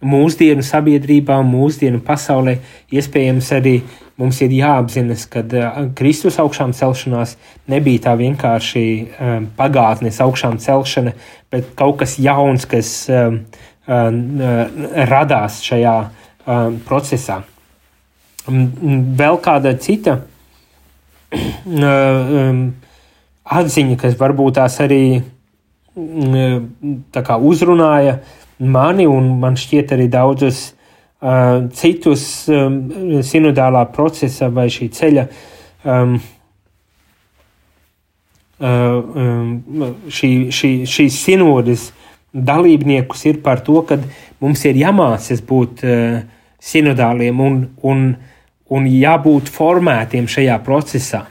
[0.00, 2.56] mūsdienu sabiedrībā, mūsdienu pasaulē
[2.92, 3.74] iespējams arī
[4.20, 7.36] mums ir jāapzinās, ka uh, Kristus augšām celšanās
[7.70, 11.12] nebija tā vienkārši um, pagātnes augšām celšana,
[11.52, 13.42] bet kaut kas jauns, kas um,
[15.10, 15.94] radās šajā
[16.86, 17.40] procesā.
[18.46, 20.14] Vēl kāda cita
[23.60, 25.02] atziņa, kas varbūt tās arī
[27.10, 28.20] kā uzrunāja
[28.60, 32.82] mani un man šķiet arī daudzus uh, citus um,
[33.24, 35.24] sinodālā procesa vai šī ceļa
[35.84, 36.18] um,
[38.60, 38.66] uh,
[39.24, 39.54] um,
[40.08, 41.88] šī, šī, šīs sinodas
[42.30, 43.98] dalībniekus ir par to, ka
[44.42, 46.20] mums ir jāmācās būt uh,
[46.60, 48.06] sinodāliem un, un,
[48.70, 51.24] un jābūt formētiem šajā procesā.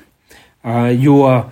[0.59, 1.45] Uh, jo uh,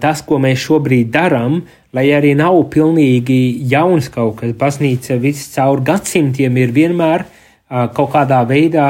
[0.00, 1.60] tas, ko mēs šobrīd darām,
[1.92, 8.42] lai arī nav pilnīgi jauns kaut kas, baznīca viscaur gadsimtiem ir vienmēr uh, kaut kādā
[8.48, 8.88] veidā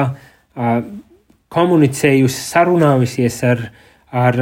[1.52, 3.64] komunicējusi, sarunājusies ar,
[4.12, 4.38] ar,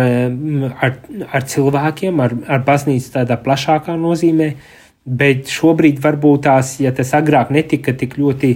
[0.83, 0.94] ar,
[1.31, 4.51] ar cilvēkiem, ar, ar baznīcu tādā plašākā nozīmē,
[5.05, 8.55] bet šobrīd varbūt tās, ja tas agrāk netika tik ļoti,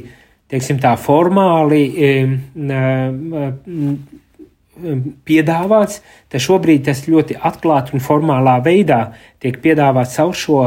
[0.51, 1.85] teiksim tā, formāli
[5.27, 6.01] piedāvāts,
[6.33, 9.01] tad šobrīd tas ļoti atklāti un formālā veidā
[9.43, 10.61] tiek piedāvāts caur šo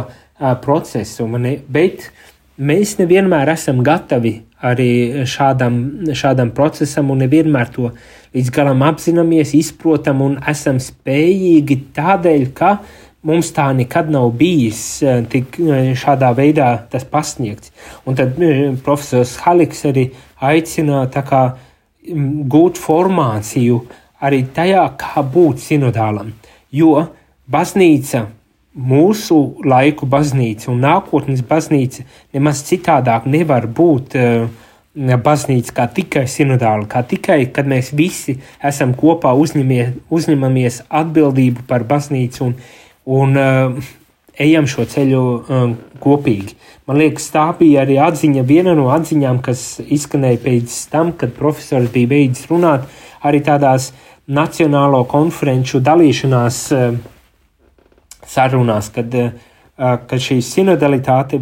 [0.63, 1.27] procesu.
[1.67, 2.09] Bet
[2.57, 4.35] mēs nevienmēr esam gatavi
[4.67, 5.81] arī šādam,
[6.17, 7.91] šādam procesam, un nevienmēr to
[8.33, 12.77] līdz galam apzināmies, izprotam un esam spējīgi tādēļ, ka
[13.27, 14.81] mums tā nekad nav bijis
[15.29, 15.59] tik
[15.99, 17.73] šādā veidā tas pasniegts.
[18.07, 18.37] Un tad
[18.85, 20.09] profesors Haliks arī
[20.41, 21.41] aicina tā kā
[22.07, 23.81] gūt formāciju
[24.23, 26.33] arī tajā, kā būt sinodālam.
[26.73, 27.07] Jo
[27.51, 28.25] baznīca,
[28.77, 34.47] mūsu laiku baznīca un nākotnes baznīca nemaz citādāk nevar būt uh,
[34.97, 41.85] baznīca kā tikai sinodāla, kā tikai, kad mēs visi esam kopā uzņemie, uzņemamies atbildību par
[41.85, 42.55] baznīcu un,
[43.05, 43.93] un uh,
[44.37, 46.56] ejam šo ceļu um, kopīgi.
[46.87, 51.91] Man liekas, tā bija arī atziņa, viena no atziņām, kas izskanēja pēc tam, kad profesors
[51.91, 52.85] bija beidzis runāt,
[53.27, 53.89] arī tādās
[54.31, 56.95] nacionālo konferenču dalīšanās uh,
[58.23, 61.41] sarunās, kad, uh, kad šī sinodalitāte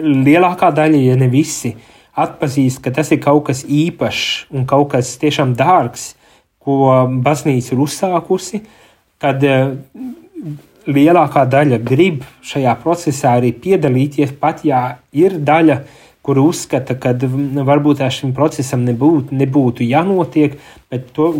[0.00, 1.74] lielākā daļa, ja ne visi,
[2.16, 6.14] atpazīst, ka tas ir kaut kas īpašs un kaut kas tiešām dārgs,
[6.62, 8.64] ko baznīca ir uzsākusi,
[9.20, 9.44] kad
[10.86, 15.82] lielākā daļa grib šajā procesā arī piedalīties, pat ja ir daļa,
[16.22, 17.14] kur uzskata, ka
[17.66, 20.58] varbūt šim procesam nebūtu, nebūtu jānotiek,
[20.90, 21.32] bet to,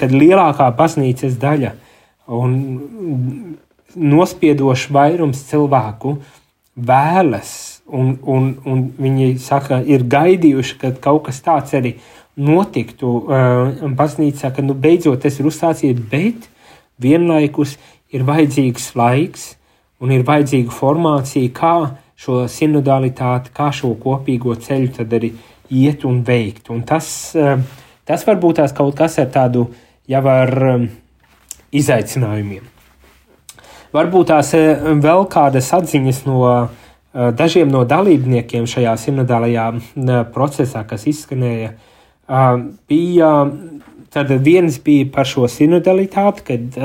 [0.00, 1.74] kad lielākā baznīcas daļa
[2.30, 2.54] un
[3.96, 6.16] nospiedošs vairums cilvēku
[6.80, 11.96] vēlas, un, un, un viņi saka, ir gaidījuši, ka kaut kas tāds arī
[12.40, 16.48] notiktu uh, baznīcā, ka nu, beidzot tas ir uzsācies, bet
[17.00, 17.76] vienlaikus
[18.10, 19.50] ir vajadzīgs laiks
[20.00, 21.74] un ir vajadzīga formācija, kā
[22.20, 25.32] šo sinodalitāti, kā šo kopīgo ceļu tad arī
[25.70, 26.70] iet un veikt.
[26.70, 27.56] Un tas, eh,
[28.04, 29.68] tas varbūt tās kaut kas ar tādu
[30.08, 30.88] jau ar eh,
[31.72, 32.66] izaicinājumiem.
[33.92, 36.68] Varbūt tās eh, vēl kādas atziņas no
[37.10, 39.64] dažiem no dalībniekiem šajā sinodālajā
[40.30, 41.72] procesā, kas izskanēja,
[42.86, 43.30] bija,
[44.14, 46.78] tad viens bija par šo sinodalitāti, kad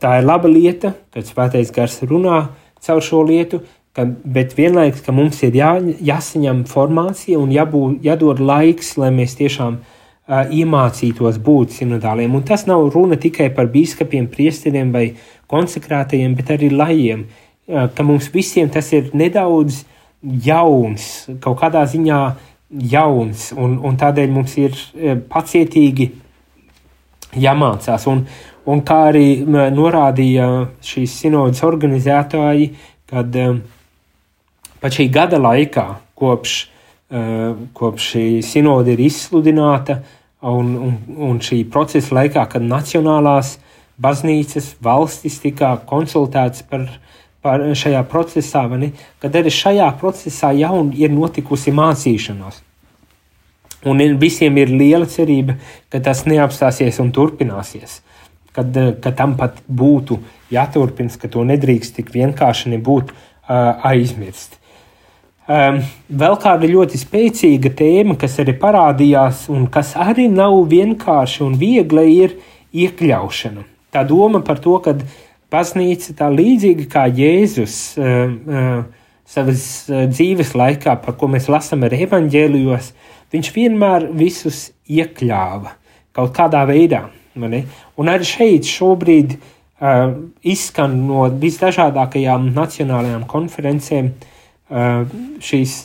[0.00, 2.40] tā ir laba lieta, kad svētais gars runā
[2.80, 3.60] caur šo lietu,
[3.96, 5.74] ka, bet vienlaikus, ka mums ir jā,
[6.10, 12.34] jāsaņem informācija un jābūt, jādod laiks, lai mēs tiešām uh, iemācītos būt sinodāliem.
[12.36, 15.06] Un tas nav runa tikai par biskupiem, priesteriem vai
[15.50, 19.84] konsekrētajiem, bet arī lajiem, uh, ka mums visiem tas ir nedaudz
[20.20, 22.22] jauns, kaut kādā ziņā
[22.90, 24.76] jauns, un, un tādēļ mums ir
[25.32, 26.10] pacietīgi
[27.40, 28.06] jāmācās.
[28.10, 28.24] Un,
[28.68, 30.46] Un kā arī norādīja
[30.84, 32.74] šīs sinodas organizētāji,
[33.08, 33.36] kad
[34.80, 35.86] pat šī gada laikā,
[36.18, 36.56] kopš,
[37.76, 40.00] kopš šī sinoda ir izsludināta,
[40.44, 40.98] un, un,
[41.30, 43.56] un šī procesa laikā, kad nacionālās
[44.00, 46.86] baznīcas valstis tika konsultētas par,
[47.44, 52.60] par šajā procesā, ne, kad arī šajā procesā jau ir notikusi mācīšanās.
[53.88, 55.56] Un visiem ir liela cerība,
[55.88, 58.02] ka tas neapstāsies un turpināsies
[58.52, 60.18] kad, eh, ka tam pat būtu
[60.50, 64.56] jāturpina, ka to nedrīkst tik vienkārši nebūt uh, aizmirst.
[65.50, 71.56] Um, vēl kāda ļoti spēcīga tēma, kas arī parādījās, un kas arī nav vienkārši un
[71.58, 72.36] viegli, ir
[72.74, 73.64] iekļaušana.
[73.90, 74.94] Tā doma par to, ka
[75.50, 81.86] baznīca tā līdzīgi kā Jēzus uh, uh, savas uh, dzīves laikā, par ko mēs lasām
[81.86, 82.92] ar evaņģēlijos,
[83.30, 85.78] viņš vienmēr visus iekļāva
[86.14, 87.06] kaut kādā veidā.
[88.00, 95.04] Un arī šeit šobrīd uh, izskan no visdažādākajām nacionālajām konferencēm uh,
[95.38, 95.76] šīs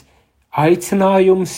[0.56, 1.56] aicinājums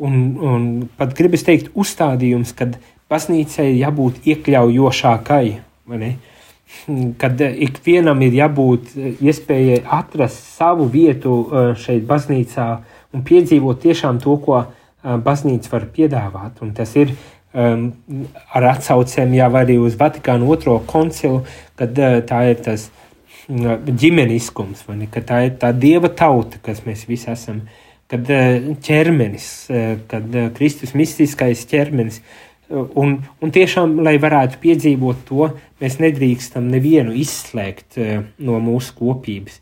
[0.00, 2.78] un, un pat gribas teikt uzstādījums, kad
[3.10, 5.44] baznīcai jābūt iekļaujošākai.
[7.18, 12.68] Kad ikvienam ir jābūt iespējai atrast savu vietu uh, šeit, baznīcā,
[13.10, 16.62] un piedzīvot tiešām to, ko uh, baznīca var piedāvāt.
[16.62, 17.16] Un tas ir
[17.54, 17.86] um,
[18.54, 21.44] ar atsaucēm jau arī uz Vatikānu otro koncilu,
[21.78, 26.60] kad uh, tā ir tas uh, ģimeniskums, vai ne, ka tā ir tā dieva tauta,
[26.64, 27.64] kas mēs visi esam,
[28.10, 32.20] kad uh, ķermenis, uh, kad uh, Kristus mistiskais ķermenis,
[32.70, 35.50] uh, un, un tiešām, lai varētu piedzīvot to,
[35.82, 39.60] mēs nedrīkstam nevienu izslēgt uh, no mūsu kopības.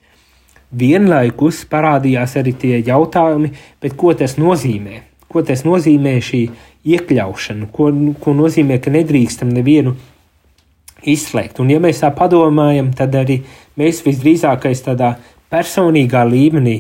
[0.69, 3.55] Vienlaikus parādījās arī tie jautājumi,
[3.97, 5.01] ko tas nozīmē.
[5.29, 6.43] Ko tas nozīmē šī
[6.95, 7.91] iekļaušanu, ko,
[8.23, 9.95] ko nozīmē, ka nedrīkstam nevienu
[11.09, 11.61] izslēgt.
[11.63, 13.41] Un, ja mēs tā padomājam, tad arī
[13.79, 15.15] mēs visdrīzākais tādā
[15.53, 16.79] personīgā līmenī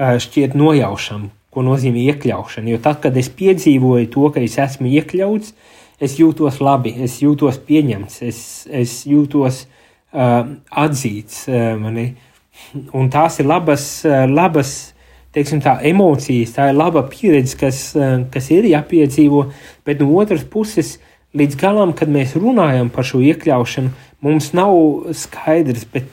[0.00, 2.72] šķiet nojaušam, ko nozīmē iekļaušana.
[2.72, 5.52] Jo tad, kad es piedzīvoju to, ka es esmu iekļauts,
[6.00, 11.44] es jūtos labi, es jūtos pieņemts, es, es jūtos uh, atzīts.
[11.50, 12.12] Uh, mani.
[12.96, 14.94] un tās ir labas, uh, labas
[15.36, 19.46] teiksim, tā, emocijas, tā ir laba pieredze, kas, eh, kas ir jāpiedzīvo,
[19.86, 20.98] bet no otras puses,
[21.36, 23.92] līdz galam, kad mēs runājam par šo iekļaušanu,
[24.26, 24.74] mums nav
[25.14, 26.08] skaidrs, bet,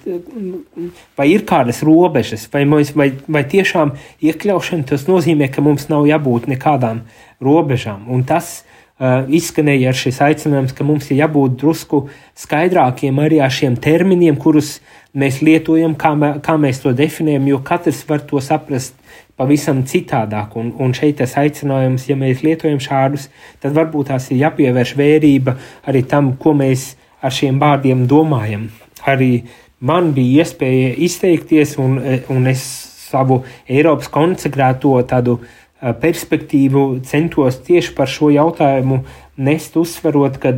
[1.17, 6.05] vai ir kādas robežas, vai, mēs, vai, vai tiešām iekļaušana tas nozīmē, ka mums nav
[6.07, 7.01] jābūt nekādām
[7.43, 8.05] robežām.
[8.13, 12.05] Un tas uh, izskanēja ar šis aicinājums, ka mums ir jābūt drusku
[12.37, 14.77] skaidrākiem arī ar šiem terminiem, kurus
[15.17, 16.13] mēs lietojam, kā,
[16.43, 18.97] kā mēs to definējam, jo katrs var to saprast
[19.37, 20.55] pavisam citādāk.
[20.59, 23.29] Un, un šeit tas aicinājums, ja mēs lietojam šādus,
[23.63, 25.57] tad varbūt tās ir jāpievērš vērība
[25.89, 26.91] arī tam, ko mēs
[27.21, 28.69] ar šiem vārdiem domājam.
[29.07, 29.47] Arī
[29.79, 31.99] man bija iespēja izteikties, un,
[32.33, 32.65] un es
[33.07, 35.39] savu Eiropas konsekrēto tādu
[36.01, 39.03] perspektīvu centos tieši par šo jautājumu
[39.45, 40.55] nest, uzsverot, ka,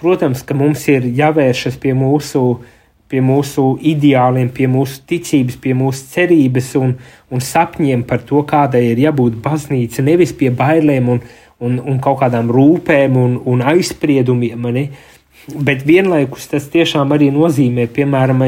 [0.00, 2.70] protams, ka mums ir jāvēršas pie mūsu uh,
[3.12, 6.94] pie mūsu ideāliem, pie mūsu ticības, pie mūsu cerības un,
[7.28, 11.20] un sapņiem par to, kādai ir jābūt baznīca, nevis pie bailēm un,
[11.60, 14.70] un, un kaut kādām rūpēm un, un aizspriedumiem.
[14.72, 14.86] Ne?
[15.52, 18.44] Bet vienlaikus tas tiešām arī nozīmē, piemēram,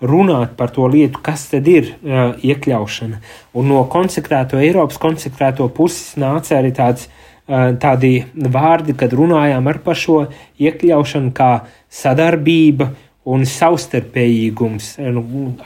[0.00, 3.20] runāt par to lietu, kas tad ir uh, iekļaušana.
[3.60, 10.00] Un no konsekrēto Eiropas konsekrēto puses nāca arī tāds, uh, tādi vārdi, kad runājām par
[10.00, 10.24] šo
[10.58, 11.52] iekļaušanu kā
[11.92, 12.88] sadarbība
[13.28, 14.94] un savstarpējīgums.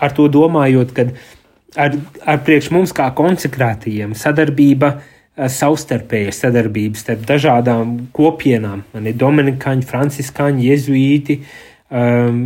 [0.03, 1.09] Ar to domājot, ka
[1.77, 4.95] ar, ar priekš mums kā konsekrētajiem sadarbība,
[5.37, 11.41] eh, savstarpēja sadarbība starp dažādām kopienām, mani dominikāņi, franciskāņi, jezuīti,
[11.95, 12.39] um,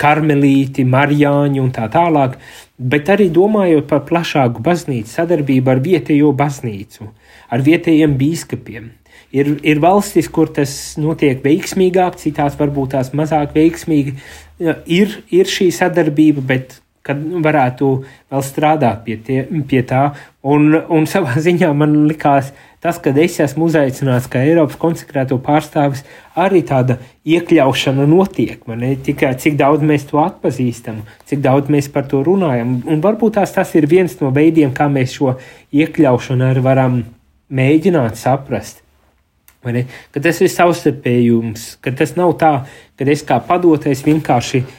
[0.00, 2.36] karmelīti, marijāņi un tā tālāk,
[2.78, 7.10] bet arī domājot par plašāku baznīcu sadarbību ar vietējo baznīcu,
[7.50, 8.90] ar vietējiem bīskapiem.
[9.34, 14.16] Ir, ir valstis, kur tas notiek veiksmīgāk, citās varbūt tās mazāk veiksmīgi.
[14.86, 17.90] Ir, ir šī sadarbība, bet kad varētu
[18.32, 20.08] vēl strādāt pie, tie, pie tā.
[20.46, 22.52] Un, un savā ziņā man likās,
[22.82, 26.04] tas, ka es esmu uzaicināts kā Eiropas konsekrēto pārstāvis,
[26.38, 28.62] arī tāda iekļaušana notiek.
[28.70, 32.80] Man ir tikai cik daudz mēs to atpazīstam, cik daudz mēs par to runājam.
[32.86, 35.36] Un varbūt tās tas ir viens no veidiem, kā mēs šo
[35.74, 36.98] iekļaušanu arī varam
[37.54, 38.85] mēģināt saprast.
[40.14, 42.52] Ka tas ir savstarpējums, ka tas nav tā,
[42.96, 44.76] ka es kā padotais vienkārši uh,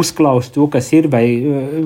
[0.00, 1.78] uzklausu to, kas ir, vai uh,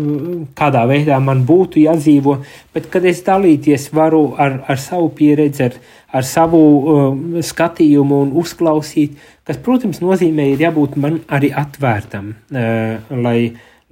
[0.59, 2.39] kādā veidā man būtu jādzīvo,
[2.75, 5.79] bet kad es dalīties varu ar, ar savu pieredzi, ar,
[6.13, 13.13] ar savu uh, skatījumu un uzklausīt, kas, protams, nozīmē, ir jābūt man arī atvērtam, uh,
[13.25, 13.39] lai,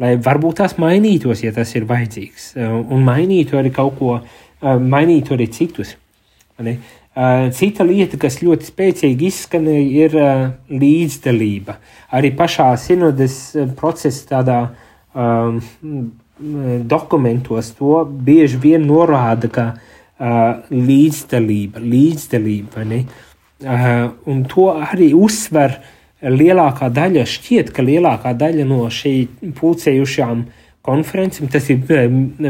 [0.02, 4.76] lai varbūt tās mainītos, ja tas ir vajadzīgs, uh, un mainītu arī kaut ko, uh,
[4.80, 5.96] mainītu arī citus.
[6.64, 6.78] Ne?
[7.16, 11.78] Eh, cita lieta, kas ļoti spēcīgi izskanēja, ir eh, līdzdalība.
[12.12, 14.58] Arī pašā sinodes eh, procesa tādā
[15.16, 15.62] um,
[16.84, 22.98] dokumentos to bieži vien norāda, ka uh, līdzdalība, līdzdalība, ne?
[23.64, 25.78] Uh, un to arī uzsver
[26.20, 29.14] lielākā daļa, šķiet, ka lielākā daļa no šī
[29.56, 30.44] pulcējušām
[30.84, 31.80] konferencēm, tas ir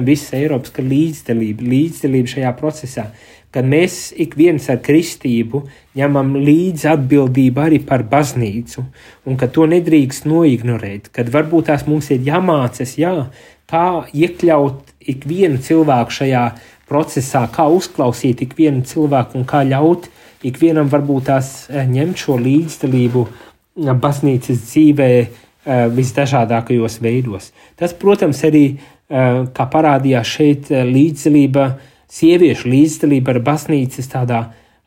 [0.03, 3.07] visas Eiropas līdzdalība, līdzdalība šajā procesā.
[3.07, 5.63] Uh, kad mēs ik viens ar kristību
[5.97, 8.85] ņemam līdzi atbildību arī par baznīcu,
[9.25, 13.15] un ka to nedrīkst noignorēt, kad varbūt tās mums ir jāmācas, jā,
[13.65, 16.45] kā iekļaut ikvienu cilvēku šajā
[16.87, 20.11] procesā, kā uzklausīt ikvienu cilvēku un kā ļaut
[20.47, 25.29] ikvienam varbūt tās eh, ņemt šo līdzdalību eh, baznīcas dzīvē eh,
[25.97, 27.53] visdažādākajos veidos.
[27.79, 28.67] Tas, protams, arī,
[29.07, 31.67] kā parādījās šeit, līdzdalība
[32.13, 34.41] sieviešu līdzdalība ar baznīcas tādā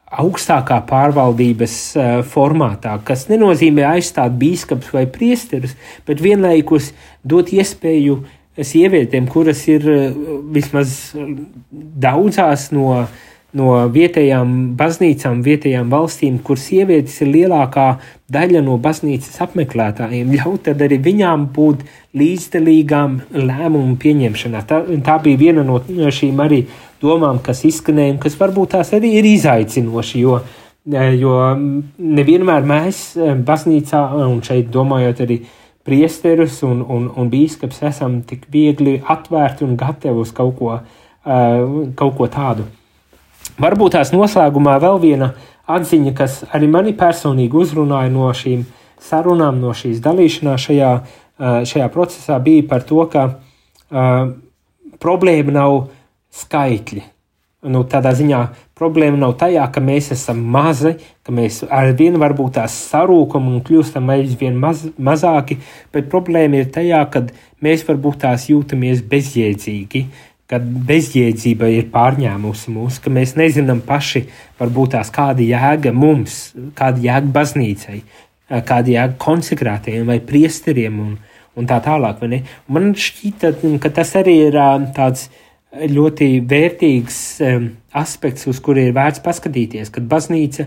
[0.10, 5.76] augstākā pārvaldības uh, formātā, kas nenozīmē aizstāt biskups vai priesterus,
[6.08, 8.24] bet vienlaikus dot iespēju
[8.60, 10.22] sievietēm, kuras ir uh,
[10.56, 11.14] vismaz
[11.70, 13.04] daudzās no
[13.58, 17.88] no vietējām baznīcām, vietējām valstīm, kur sievietes ir lielākā
[18.30, 21.82] daļa no baznīcas apmeklētājiem, ļaut arī viņām būt
[22.20, 24.62] līdzdalīgām lēmumu pieņemšanā.
[24.70, 26.62] Tā, tā bija viena no šīm arī
[27.02, 30.40] domām, kas izskanēja, un kas varbūt tās arī ir izaicinoši, jo,
[31.20, 31.36] jo
[31.98, 33.04] nevienmēr mēs
[33.46, 35.42] baznīcā, un šeit domājot arī
[35.88, 40.76] priesterus un, un, un bīskaps, esam tik viegli atvērti un gatavi uz kaut ko,
[41.24, 42.68] kaut ko tādu.
[43.60, 45.34] Varbūt tās noslēgumā vēl viena
[45.70, 48.64] atziņa, kas arī mani personīgi uzrunāja no šīm
[49.04, 50.92] sarunām, no šīs dalīšanās šajā,
[51.72, 54.32] šajā procesā, bija par to, ka uh,
[55.00, 55.78] problēma nav
[56.36, 57.06] skaitļi.
[57.68, 58.38] Nu, tādā ziņā
[58.80, 60.94] problēma nav tajā, ka mēs esam mazi,
[61.28, 65.58] ka mēs ar vienu varbūt tās sarūkam un kļūstam aizvien maz, mazāki,
[65.92, 67.26] bet problēma ir tajā, ka
[67.66, 70.06] mēs varbūt tās jūtamies bezjēdzīgi,
[70.50, 74.24] kad bezjēdzība ir pārņēmusi mūs, ka mēs nezinām paši,
[74.62, 76.40] varbūt tās kāda jēga mums,
[76.80, 78.00] kāda jēga baznīcai,
[78.72, 81.14] kādi jēga konsekrētiem vai priesteriem un,
[81.60, 82.24] un tā tālāk.
[82.72, 83.54] Man šķita,
[83.84, 84.58] ka tas arī ir
[84.96, 85.28] tāds
[85.70, 87.20] ļoti vērtīgs
[87.98, 90.66] aspekts, uz kuru ir vērts paskatīties, kad baznīca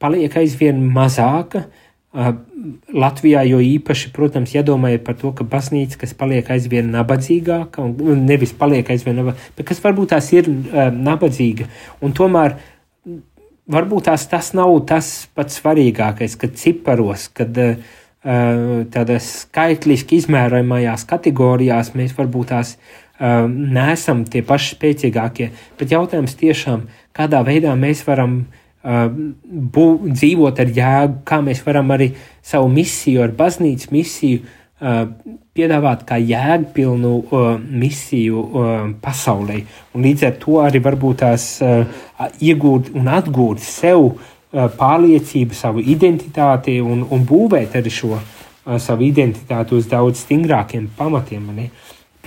[0.00, 1.66] paliek aizvien mazāka.
[2.90, 8.54] Latvijā jau īpaši, protams, iedomājiet par to, ka baznīca, kas paliek aizvien nabadzīgāka, un nevis
[8.56, 11.68] paliek aizvien nabadzīgāka, bet kas varbūt tās ir nabadzīga,
[12.02, 12.56] un tomēr
[13.70, 17.94] varbūt tās tas nav tas pats svarīgākais, kad ciparos, kad uh,
[18.90, 26.86] tādās skaitliski izmērojamajās kategorijās mēs varbūt tās uh, neesam tie paši spēcīgākie, bet jautājums tiešām,
[27.16, 33.22] kādā veidā mēs varam uh, bū, dzīvot ar jēgu, kā mēs varam arī savu misiju,
[33.26, 34.40] ar baznīcas misiju
[34.80, 37.12] piedāvāt kā jēgpilnu
[37.68, 38.44] misiju
[39.02, 39.58] pasaulē.
[39.92, 41.46] Un līdz ar to arī varbūt tās
[42.40, 44.14] iegūt un atgūt sev
[44.50, 48.16] pārliecību, savu identitāti un, un būvēt arī šo
[48.80, 51.52] savu identitāti uz daudz stingrākiem pamatiem.
[51.52, 51.68] Ne?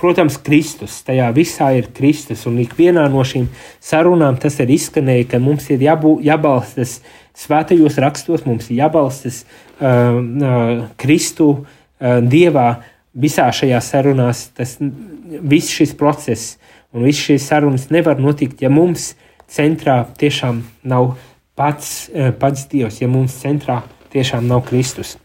[0.04, 3.48] Protams, Kristus, tajā visā ir Kristus, un ikvienā no šīm
[3.80, 6.98] sarunām tas ir izskanēja, ka mums ir jābū, jābalstas
[7.40, 14.48] svētajos rakstos, mums ir jābalstas uh, uh, Kristu uh, Dievā, uh, visā šajā sarunās.
[14.56, 16.56] Tas viss šis process
[16.94, 19.12] un viss šīs sarunas nevar notikt, ja mums
[19.50, 21.14] centrā tiešām nav
[21.58, 23.82] pats, eh, pats Dievs, ja mums centrā
[24.12, 25.16] tiešām nav Kristus.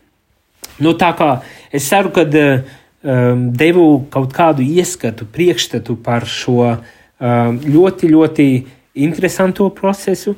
[0.80, 2.23] Nu, tā kā es ceru, ka
[3.04, 8.47] um, devu kaut kādu ieskatu, priekšstatu par šo um, ļoti, ļoti
[9.00, 10.36] interesanto procesu,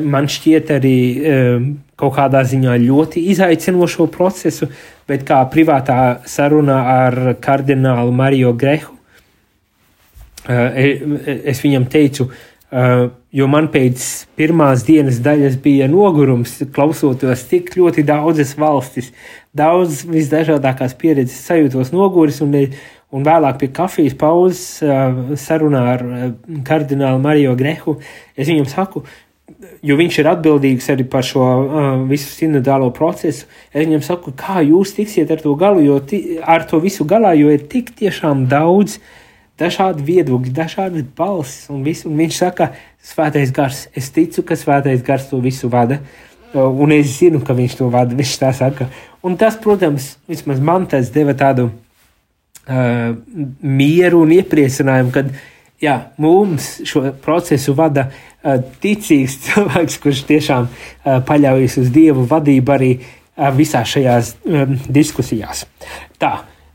[0.00, 1.66] man šķiet arī um,
[1.98, 4.68] kaut kādā ziņā ļoti izaicinošo procesu,
[5.08, 8.96] bet kā privātā sarunā ar kardinālu Mario Grehu,
[10.48, 10.98] eh,
[11.44, 12.30] es viņam teicu,
[12.72, 19.12] eh, jo man pēc pirmās dienas daļas bija nogurums, klausoties tik ļoti daudzas valstis,
[19.54, 22.54] daudz visdažādākās pieredzes, sajūtos noguris un,
[23.14, 24.64] un vēlāk pie kafijas pauzes
[25.42, 26.06] sarunā ar
[26.66, 27.98] kardinālu Mario Grehu.
[28.36, 29.04] Es viņam saku,
[29.84, 33.48] jo viņš ir atbildīgs arī par šo uh, visu sinodālo procesu.
[33.72, 37.34] Es viņam saku, kā jūs tiksiet ar to galu, jo ti, ar to visu galā,
[37.38, 38.98] jo ir tik tiešām daudz
[39.60, 42.08] dažādu viedokļu, dažādas balsis un visu.
[42.10, 42.72] Un viņš saka,
[43.04, 46.00] svētais gars, es ticu, ka svētais gars to visu vada.
[46.54, 48.14] Un es zinu, ka viņš to vada.
[48.14, 48.88] Viņš tā saka.
[49.24, 53.16] Un tas, protams, vismaz man tas deva tādu uh,
[53.64, 55.30] mieru un iepriecinājumu, kad
[55.80, 62.74] jā, mums šo procesu vada uh, ticīgs cilvēks, kurš tiešām uh, paļaujas uz Dievu vadību
[62.76, 65.64] arī uh, visā šajās um, diskusijās.
[66.20, 66.34] Tā,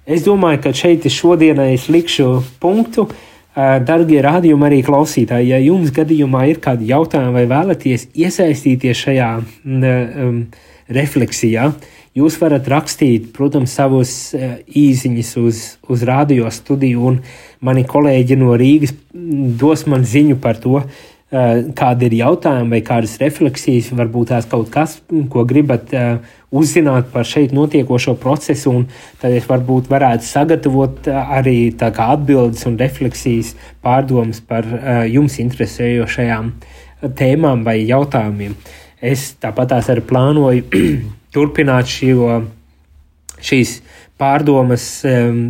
[0.09, 2.31] es domāju, ka šeit šodienai es likšu
[2.61, 3.05] punktu.
[3.05, 9.29] Uh, Darbie rādījumi arī klausītāji, ja jums gadījumā ir kādi jautājumi vai vēlaties iesaistīties šajā
[9.37, 10.43] um,
[10.89, 11.69] refleksijā,
[12.19, 17.21] jūs varat rakstīt, protams, savus uh, īsiņus uz, uz radio studiju, un
[17.65, 18.95] mani kolēģi no Rīgas
[19.59, 20.83] dos man ziņu par to,
[21.29, 24.95] Eh, kādi ir jautājumi vai kādas refleksijas, varbūt tās kaut kas,
[25.29, 28.87] ko gribat uh, uzzināt par šeit notiekošo procesu, un
[29.21, 33.53] tad es varbūt varētu sagatavot arī atbildes un refleksijas
[33.85, 34.65] pārdomas par
[35.05, 36.49] jums interesējošajām
[37.21, 38.57] tēmām vai jautājumiem.
[38.97, 40.65] Es tāpat tās arī plānoju
[41.35, 42.41] turpināt šo,
[43.39, 43.79] šīs
[44.19, 45.41] pārdomas um,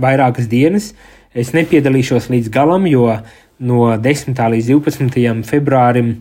[0.00, 0.92] vairākas dienas.
[1.30, 3.20] Es nepiedalīšos līdz galam, jo uh,
[3.60, 4.40] no 10.
[4.54, 5.44] līdz 12.
[5.48, 6.14] februārim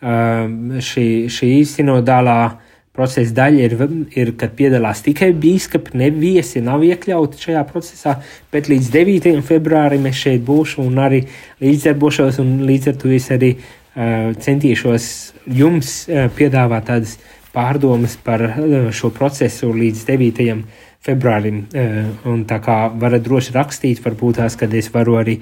[0.00, 2.38] šī, šī sinodālā
[2.94, 3.74] procesa daļa ir,
[4.18, 8.16] ir, kad piedalās tikai biskupi, ne viesi nav iekļauti šajā procesā,
[8.52, 9.42] bet līdz 9.
[9.46, 11.22] februārim es šeit būšu un arī
[11.62, 15.10] līdzdarbošos, un līdz ar to es arī uh, centīšos
[15.60, 17.18] jums uh, piedāvāt tādas
[17.58, 20.46] pārdomas par uh, šo procesu līdz 9.
[21.04, 21.64] februārim.
[21.78, 25.36] Eh, un tā kā varat droši rakstīt, varbūt tās, kad es varu arī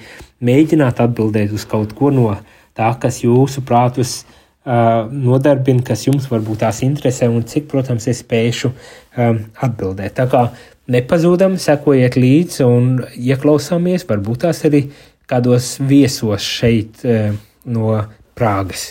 [0.44, 2.34] mēģināt atbildēt uz kaut ko no
[2.76, 8.20] tā, kas jūsu prātus uh, nodarbina, kas jums varbūt tās interesē un cik, protams, es
[8.24, 8.72] spēšu
[9.16, 10.18] atbildēt.
[10.20, 10.42] Tā kā
[10.92, 14.84] nepazūdam, sekojiet līdzi un ieklausāmies, varbūt tās arī
[15.26, 17.00] kādos viesos šeit
[17.64, 17.96] no
[18.36, 18.90] Prāgas.